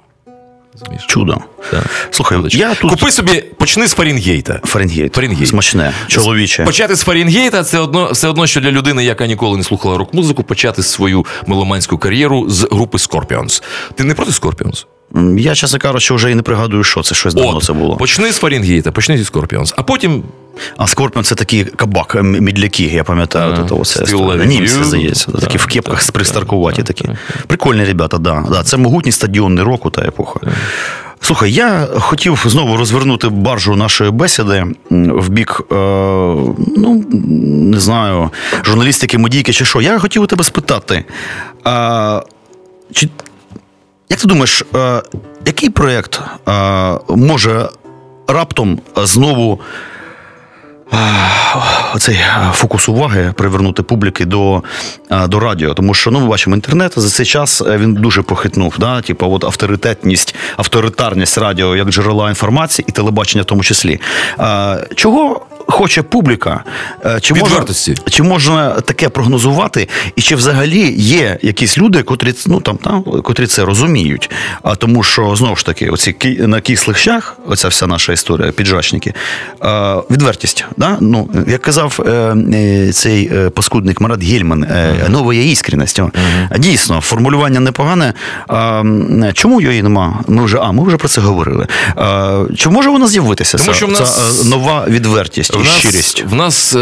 [1.07, 1.37] Чудо.
[1.71, 1.83] Так.
[2.11, 4.61] Слухай, я тут Купи собі, почни з Фаренгейта.
[4.63, 5.13] Фаренгейт.
[5.13, 5.49] Фаренгейт.
[5.49, 6.63] Смачне, чоловіче.
[6.63, 10.43] Почати з Фаренгейта це одно, все одно, що для людини, яка ніколи не слухала рок-музику,
[10.43, 13.63] почати свою меломанську кар'єру з групи Scorpions.
[13.95, 14.85] Ти не проти Scorpions?
[15.37, 17.95] Я, чесно кажучи, вже і не пригадую, що це щось давно це було.
[17.97, 20.23] почни з Фаренгейта, почни зі Scorpions, а потім
[20.77, 23.53] А Скорпіон це такі кабак, мідляки, я пам'ятаю.
[23.53, 23.67] Ага.
[23.71, 24.05] от це
[24.45, 27.03] Німці, здається, Так, такі в кепках так, пристаркуваті так, такі.
[27.03, 28.43] так, Прикольні ребята, да.
[28.51, 28.63] да.
[28.63, 30.39] Це могутній стадіонний року та епоха.
[31.21, 35.75] Слухай, я хотів знову розвернути баржу нашої бесіди в бік, е,
[36.77, 37.05] ну,
[37.71, 38.29] не знаю,
[38.63, 39.81] журналістики, медійки чи що.
[39.81, 41.05] Я хотів у тебе спитати,
[41.63, 42.21] а,
[42.93, 43.09] чи,
[44.09, 45.01] як ти думаєш, е,
[45.45, 46.51] який проєкт е,
[47.09, 47.69] може
[48.27, 49.59] раптом знову
[50.93, 52.21] е,
[52.53, 54.63] фокус уваги привернути публіки до,
[55.27, 55.73] до радіо.
[55.73, 58.75] Тому що ну, ми бачимо інтернет за цей час він дуже похитнув.
[58.79, 59.01] Да?
[59.01, 63.99] Типу, от авторитетність, авторитарність радіо як джерела інформації і телебачення в тому числі.
[64.95, 65.45] Чого
[65.77, 66.63] хоче публіка?
[67.05, 67.65] Е, Чи можна,
[68.09, 69.87] чи можна таке прогнозувати?
[70.15, 74.29] І чи взагалі є якісь люди, котрі, ну, там, там, котрі це розуміють?
[74.63, 79.13] А тому що знову ж таки, оці на кислих щах, оця вся наша історія, піджачники,
[79.63, 80.65] е, відвертість.
[80.77, 80.97] Да?
[81.01, 84.65] Ну, як казав е, цей паскудник Марат Гельман,
[85.09, 85.99] нова є іскренність.
[85.99, 86.09] О.
[86.57, 88.13] Дійсно, формулювання непогане.
[89.33, 90.19] Чому її нема?
[90.27, 91.67] Ми вже, а, ми вже про це говорили.
[92.57, 93.57] Чи може вона з'явитися?
[93.57, 96.23] Тому що в нас- ця, нова відвертість в нас, щирість?
[96.23, 96.79] в нас е,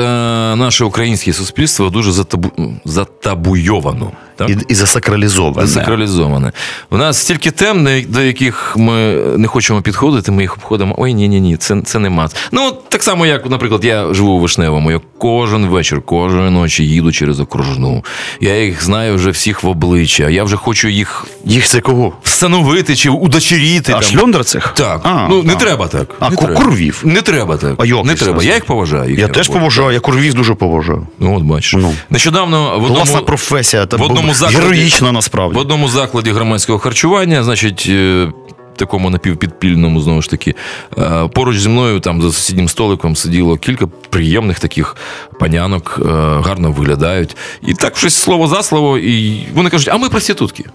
[0.56, 2.52] наше українське суспільство дуже затабу,
[2.86, 4.12] затабуйовано.
[4.36, 4.50] Так?
[4.50, 5.68] І, і засакралізоване.
[5.68, 6.52] Засакралізоване.
[6.90, 8.96] У нас стільки тем, до яких ми
[9.38, 10.96] не хочемо підходити, ми їх обходимо.
[10.98, 12.36] Ой, ні, ні, ні, це, це не мат.
[12.52, 14.92] Ну, от так само, як, наприклад, я живу у Вишневому.
[14.92, 18.04] Я кожен вечір, кожної ночі їду через окружну.
[18.42, 20.30] Я їх знаю вже всіх в обличчя.
[20.30, 22.14] Я вже хочу їх Їх це кого?
[22.24, 23.94] встановити чи удочеріти.
[23.96, 24.74] А шльондер цих?
[24.78, 25.56] Так, А, ну не а.
[25.56, 26.16] треба так.
[26.20, 26.56] А, не треба.
[26.56, 27.02] курвів?
[27.06, 27.76] Не треба так.
[27.78, 28.44] А як не треба.
[28.44, 29.10] Я їх поважаю.
[29.10, 31.08] їхню Я теж поважаю, я курвів дуже поважаю.
[31.20, 31.74] Ну, от бачиш.
[31.74, 31.94] Ну.
[32.10, 35.56] Нещодавно в одному, Класна професія, та в одному бу- закладі- героїчна насправді.
[35.58, 38.28] в одному закладі громадського харчування, значить, е,
[38.76, 40.56] такому напівпідпільному, знову ж таки,
[40.98, 44.96] е, поруч зі мною там за сусіднім столиком сиділо кілька приємних таких
[45.40, 46.10] панянок, е,
[46.46, 47.38] гарно виглядають.
[47.68, 50.66] І так щось слово за слово, і вони кажуть, а ми проститутки.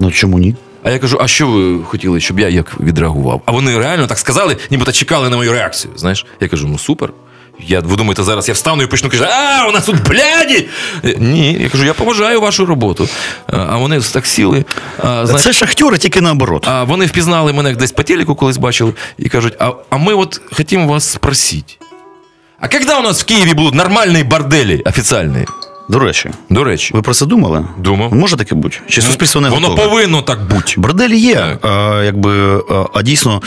[0.00, 0.54] Ну чому ні?
[0.82, 3.42] А я кажу, а що ви хотіли, щоб я як відреагував?
[3.46, 5.92] А вони реально так сказали, нібито чекали на мою реакцію.
[5.96, 6.26] Знаєш?
[6.40, 7.12] Я кажу, ну супер.
[7.60, 10.66] Я, ви думаєте, зараз я встану і почну казати, а, у нас тут бляді!
[11.18, 13.08] Ні, я кажу, я поважаю вашу роботу.
[13.46, 14.64] А вони так сіли.
[14.98, 16.68] А, знаєш, Це шахтери тільки наоборот.
[16.68, 20.40] а вони впізнали мене десь по телеку колись бачили і кажуть: а, а ми от
[20.52, 21.74] хотімо вас спросити.
[22.60, 25.44] А когда у нас в Києві будуть нормальні борделі офіційні?
[25.88, 27.64] До речі, До речі, ви про це думали?
[27.78, 28.14] Думав.
[28.14, 28.76] Може таке бути?
[28.88, 29.88] Чи суспільство не воно готове?
[29.88, 30.74] повинно так бути.
[30.76, 33.42] Борделі є, а, якби, а, а дійсно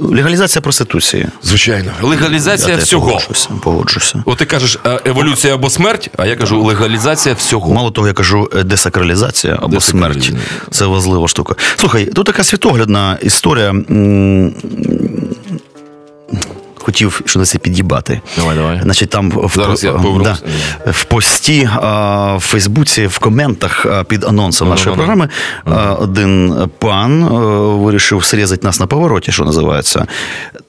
[0.00, 1.26] легалізація проституції.
[1.42, 1.90] Звичайно.
[2.02, 3.06] Легалізація Я всього.
[3.06, 4.22] Погоджуся, погоджуся.
[4.26, 7.74] От ти кажеш е, еволюція або смерть, а я кажу легалізація всього.
[7.74, 10.32] Мало того, я кажу е, десакралізація або смерть.
[10.70, 11.54] Це важлива штука.
[11.76, 13.74] Слухай, тут така світоглядна історія.
[16.84, 18.20] Хотів що на це під'їбати.
[18.36, 18.80] Давай, давай.
[18.82, 20.38] Значить, там в, Зараз я да,
[20.86, 25.28] в пості а, в Фейсбуці, в коментах а, під анонсом нашої ну, програми
[25.66, 27.28] ну, а, один пан а,
[27.84, 30.06] вирішив срізати нас на повороті, що називається.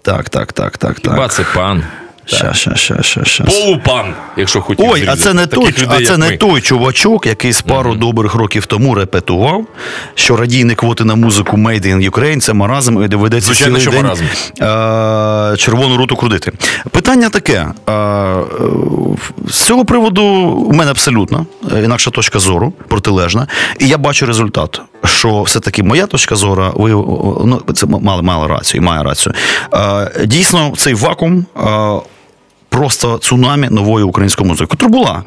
[0.01, 1.34] Так, так, так, так, Хіба так.
[1.34, 1.84] це пан?
[2.26, 3.43] Ща, ща, ща, ща, ща.
[3.43, 4.86] Полупан, якщо хотів.
[4.89, 6.38] Ой, а це не той, людей, а це не ми.
[6.38, 9.65] той чувачок, який з пару добрих років тому репетував,
[10.15, 14.03] що радійні квоти на музику Made in Ukraine це маразм і доведеться Звичайно, цілий день
[14.05, 14.23] маразм.
[15.53, 16.51] е, червону руту крутити.
[16.91, 18.43] Питання таке: е, е,
[19.49, 20.23] з цього приводу
[20.69, 21.45] у мене абсолютно
[21.76, 23.47] е, інакша точка зору, протилежна,
[23.80, 24.82] і я бачу результат.
[25.05, 26.89] Що все-таки моя точка зору, ви
[27.45, 29.34] ну, це мали, мали рацію, і має рацію.
[29.73, 31.45] Е, дійсно, цей вакуум.
[31.57, 32.14] е,
[32.80, 35.23] просто цунамі нової української музики, яка була.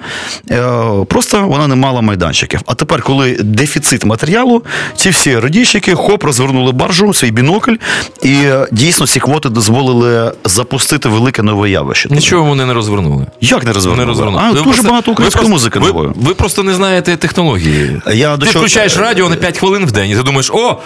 [0.50, 2.60] Е, Просто вона не мала майданчиків.
[2.66, 4.62] А тепер, коли дефіцит матеріалу,
[4.96, 7.74] ці всі радійщики хоп розвернули баржу, свій бінокль,
[8.22, 12.08] і е, дійсно ці квоти дозволили запустити велике нове явище.
[12.10, 13.26] Нічого вони не розвернули.
[13.40, 14.04] Як не розвернули?
[14.04, 14.42] Не розвернули.
[14.44, 16.10] А, Ви дуже просто- багато української просто- музики ви, нової.
[16.16, 18.00] ви просто не знаєте технології.
[18.14, 20.76] Я ти чого- включаєш радіо на 5 хвилин в день, і ти думаєш, о,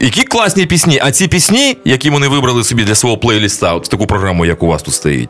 [0.00, 1.00] які, класні пісні.
[1.04, 4.66] А ці пісні, які вони вибрали собі для свого плейліста, от таку програму, як у
[4.66, 5.28] вас тут стоїть,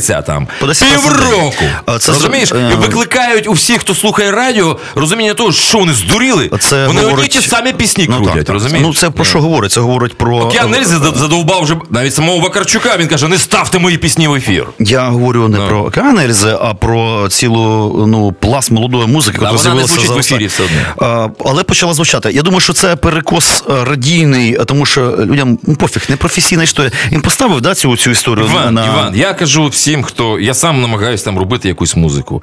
[0.00, 1.28] крутяться там По 10 разів в день.
[1.28, 1.98] півроку.
[1.98, 2.52] Це Розумієш?
[2.52, 6.50] І е, викликають у всіх, хто слухає радіо, розуміння того, що вони здуріли.
[6.60, 7.24] Це вони говорить...
[7.26, 8.82] одні ті самі пісні ну, крутять, так, розумієш?
[8.86, 9.72] Ну, це про що говорить?
[9.72, 10.36] Це говорить про.
[10.36, 12.96] Океан Ельзи задовбав вже навіть самого Вакарчука.
[12.96, 14.66] Він каже: не ставте мої пісні в ефір.
[14.78, 15.68] Я говорю не Ну.
[15.68, 16.18] про Океан
[16.60, 21.32] а про цілу ну, пласт молодої музики, яка з'явилася в ефірі все одно.
[21.44, 22.32] Але почала звучати.
[22.32, 26.62] Я думаю, що це перекос е, радійний, е, тому що людям ну, пофіг, не професійна
[26.62, 26.92] історія.
[27.12, 28.86] Він поставив да, цю, цю історію Іван, на.
[28.86, 32.42] Іван, я кажу всім, хто я сам намагаюся там робити якусь музику.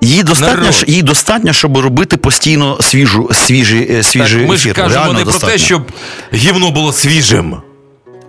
[0.00, 0.84] Їй достатньо, Народ.
[0.86, 5.24] їй достатньо, щоб робити постійно свіжу, свіжі, е, свіжий Так, ми ж кажемо Реально не
[5.24, 5.82] про те, щоб
[6.34, 7.56] гівно було свіжим.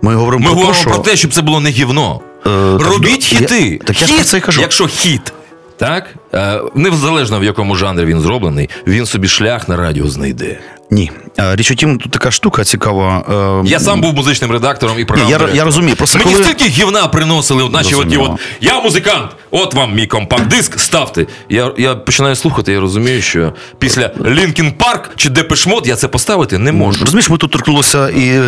[0.02, 0.90] Ми говоримо Ми про говоримо те, що...
[0.90, 2.20] про те, щоб це було не гівно.
[2.46, 3.80] Е, так, Робіть я- хіти.
[3.84, 4.60] так я ж хіт, про це й кажу.
[4.60, 5.32] Якщо хіт,
[5.76, 6.14] так?
[6.34, 10.58] Е, Незалежно в якому жанрі він зроблений, він собі шлях на радіо знайде.
[10.90, 11.10] Ні.
[11.36, 13.24] Річ у тім, тут така штука цікава.
[13.64, 15.96] е, Я сам був музичним редактором і програмним я, я розумію.
[15.96, 16.44] Просто Мені коли...
[16.44, 21.26] стільки гівна приносили, наші от, от я музикант, от вам мій компакт-диск, ставте.
[21.48, 26.08] Я, я починаю слухати, я розумію, що після Linkin Park чи Depeche Mode я це
[26.08, 27.00] поставити не можу.
[27.00, 28.38] Розумієш, ми тут торкнулося і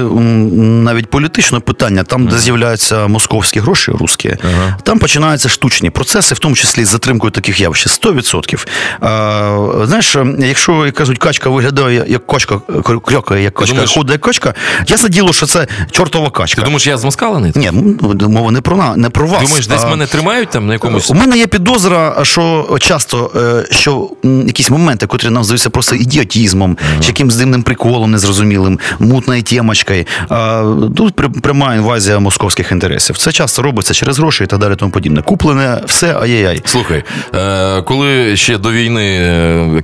[0.60, 4.36] навіть політичне питання, там, де з'являються московські гроші, русські,
[4.82, 7.86] там починаються штучні процеси, в тому числі з затримкою таких явищ.
[7.86, 8.66] 100%.
[9.00, 14.20] А, знаєш, якщо як кажуть, качка виглядає як качка, крьокає як качка, думаєш- ходить як
[14.20, 14.54] качка,
[14.88, 16.60] я за діло, що це чортова качка.
[16.60, 17.52] Ти думаєш, я змаскалений?
[17.54, 19.42] Ні, ну, мова не про, на- не про вас.
[19.42, 21.10] Думаєш, десь а- мене тримають там на якомусь.
[21.10, 23.30] У мене є підозра, що часто
[23.70, 24.10] е, що
[24.46, 30.04] якісь моменти, котрі нам здаються просто ідіотізмом, чи якимсь дивним приколом незрозумілим, мутною темочкою.
[30.28, 30.62] а,
[30.96, 33.16] Тут при- пряма інвазія московських інтересів.
[33.18, 35.22] Це часто робиться через гроші і так далі, тому подібне.
[35.22, 36.62] Куплене все ай-яй-яй.
[36.64, 37.04] Слухай,
[37.34, 39.18] е, коли ще до війни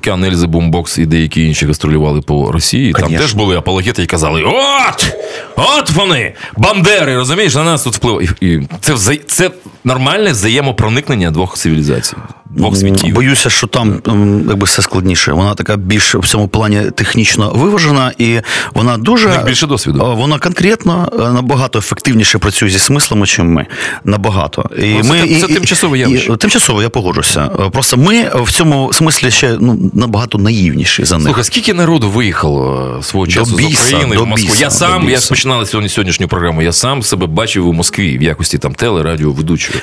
[0.07, 3.23] е, Ельзи, Бумбокс і деякі інші гастролювали по Росії, там Конечно.
[3.27, 5.17] теж були апологети і казали: От!
[5.57, 6.35] От вони!
[6.57, 7.17] Бандери!
[7.17, 8.33] Розумієш, на нас тут вплив.
[8.41, 9.51] І, і це, це
[9.85, 12.17] нормальне взаємопроникнення двох цивілізацій,
[12.57, 13.15] двох світів.
[13.15, 14.01] Боюся, що там
[14.49, 15.33] якби все складніше.
[15.33, 18.41] Вона така більш в цьому плані технічно виважена, і
[18.75, 20.15] вона дуже більше досвіду.
[20.17, 23.67] Вона конкретно е, набагато ефективніше працює зі смислами, чим ми.
[24.05, 24.71] Набагато.
[24.83, 26.33] І Ну, це тим- це тимчасове явище.
[26.33, 27.51] І, тимчасово, я погоджуся.
[27.61, 31.25] Е, Просто ми в цьому смислі ще ну, набагато наївніші за них.
[31.27, 34.49] Слухай, скільки народу виїхало е, свого часу біса, з України до в Москву?
[34.51, 35.29] біса, я сам, до я біса.
[35.29, 36.63] починали сьогодні сьогоднішню програму.
[36.63, 39.35] Я сам себе бачив у Москві в якості там теле, радіо.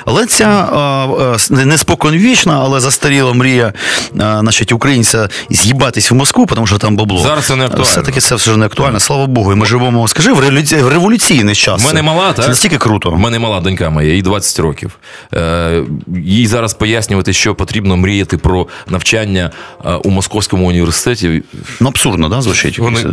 [0.04, 3.72] Але ця а, а, не, не споконвічна, але застаріла мрія
[4.20, 7.22] а, значить, українця з'їбатись в Москву, тому що там бабло.
[7.22, 7.84] Зараз це не актуально.
[7.84, 9.52] Все-таки це все ж не актуально, слава Богу.
[9.52, 10.40] І ми живемо, скажи, в,
[10.88, 11.82] революційний час.
[11.82, 12.44] В мене мала, так?
[12.44, 13.10] Це настільки круто.
[13.10, 14.98] У мене мала донька моя, їй 20 років.
[15.34, 15.82] Е,
[16.24, 19.50] їй зараз пояснювати, що потрібно мріяти про навчання
[19.84, 21.42] е, у Московському університеті.
[21.80, 22.78] Ну, абсурдно, да, звучить?
[22.78, 23.06] Вони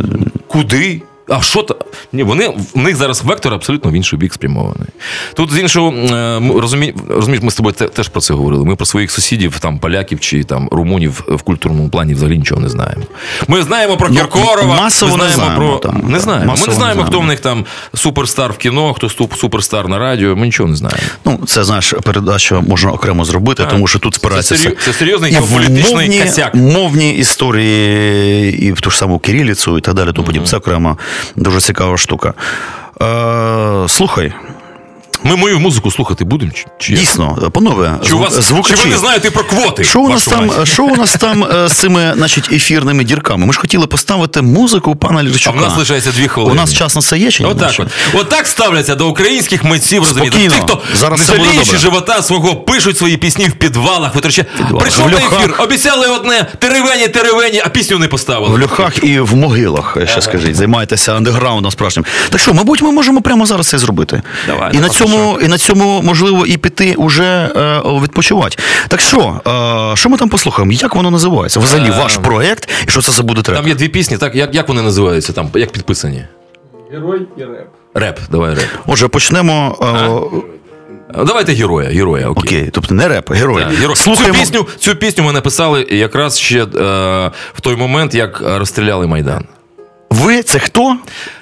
[0.46, 1.02] куди?
[1.28, 1.76] А що то?
[2.12, 4.88] Ні, вони в них зараз вектор абсолютно в інший бік спрямований.
[5.34, 8.64] Тут з іншого е, розумі, розумієш, ми з тобою те- теж про це говорили.
[8.64, 12.68] Ми про своїх сусідів, там поляків чи там румунів в культурному плані взагалі нічого не
[12.68, 13.02] знаємо.
[13.48, 16.44] Ми знаємо про Ну, Кіркорова, масово ми не знаємо знаємо, про там, не знаємо.
[16.44, 17.64] Ми Масово не не знаємо, хто в них там
[17.94, 20.36] суперстар в кіно, хто ступ- суперстар на радіо.
[20.36, 21.02] Ми нічого не знаємо.
[21.24, 25.32] Ну, це знаєш, передачу можна окремо зробити, тому що тут спирається Це серйоз- це серйозний
[25.92, 26.54] мовні, косяк.
[26.54, 30.12] мовні історії, і в ту ж саму кирилицю, і так далі.
[30.12, 30.98] Тому Це окремо
[31.36, 32.34] дуже цікава штука.
[33.02, 34.32] Е, слухай,
[35.24, 36.52] Ми мою музику слухати будемо?
[36.52, 39.84] Чи, чи дійсно, панове, Чи, у вас, чи ви не знаєте про квоти?
[39.84, 43.46] Що у нас там, що у нас там е, з цими значить, ефірними дірками?
[43.46, 45.58] Ми ж хотіли поставити музику пана А Лірчука.
[45.58, 46.52] в нас лишається дві хвилини.
[46.52, 47.50] У нас час на це є чи ні?
[47.50, 47.88] Отак от.
[48.14, 50.38] Отак ставляться до українських митців, розумієте?
[50.38, 54.50] Тих, хто Зараз не жаліючи живота свого, пишуть свої пісні в підвалах, витрачають.
[54.80, 58.56] Прийшов В на ефір, обіцяли одне, теревені, теревені, а пісню не поставили.
[58.56, 62.04] В льохах і в могилах, ще скажіть, займаєтеся андеграундом справжнім.
[62.30, 64.22] Так що, мабуть, ми можемо прямо зараз це зробити.
[64.46, 68.56] Давай, і, на давай, цьому, і на цьому, можливо, і піти уже е, відпочивати.
[68.88, 69.40] Так що,
[69.92, 70.72] е, що ми там послухаємо?
[70.72, 71.60] Як воно називається?
[71.60, 73.56] Взагалі, ваш проект, і що це за буде трек?
[73.58, 76.24] Там є дві пісні, так як, як вони називаються там, як підписані?
[76.92, 77.68] Герой і реп.
[77.94, 78.68] Реп, давай реп.
[78.86, 79.78] Отже, почнемо.
[79.82, 82.58] е, Давайте героя, героя, окей.
[82.58, 83.62] Окей, тобто не реп, герой.
[83.62, 83.96] Так, герой.
[83.96, 84.34] Слухаємо.
[84.34, 86.66] Цю, пісню, цю пісню ми написали якраз ще е,
[87.54, 89.44] в той момент, як е, розстріляли Майдан.
[90.10, 90.96] Ви це хто?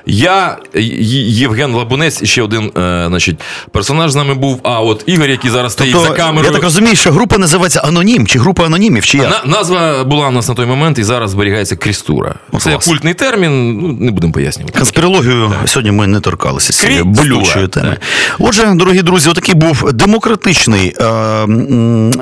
[0.06, 3.40] Я, Євген Лабунець, і ще один е, значить,
[3.70, 4.60] персонаж з нами був.
[4.62, 6.34] А от Ігор, який зараз стоїть за камерою.
[6.34, 9.30] Тобто, я так розумію, що група називається Анонім чи група анонімів, чи як?
[9.30, 12.34] На, назва була у нас на той момент і зараз зберігається крістура.
[12.52, 12.86] О, Це клас.
[12.86, 14.78] культний термін, ну не будемо пояснювати.
[14.78, 17.88] Конспірологію сьогодні ми не торкалися з цієї болючої теми.
[17.90, 18.00] так.
[18.38, 21.04] Отже, дорогі друзі, отакий був демократичний, е,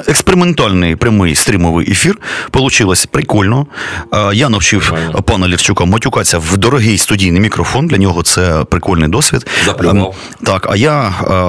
[0.07, 2.19] експериментальний прямий стрімовий ефір.
[2.51, 3.67] Получилось прикольно.
[4.15, 4.93] Е, я навчив
[5.25, 7.74] пана Лірчука матюкатися в дорогий студійний мікрофон.
[7.83, 9.47] Для нього це прикольний досвід.
[9.67, 9.97] Заплював.
[9.97, 11.03] Ем, Так, а я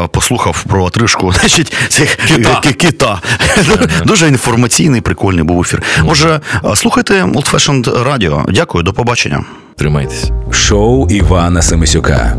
[0.03, 2.55] е, послухав про отрижку значить, цих Кита.
[2.61, 3.21] ки- кита.
[4.05, 5.84] Дуже інформаційний, прикольний був ефір.
[6.05, 8.43] Отже, е, слухайте Old Fashioned Radio.
[8.51, 9.43] Дякую, до побачення.
[9.78, 10.32] Тримайтесь.
[10.51, 12.36] Шоу Івана Семисюка.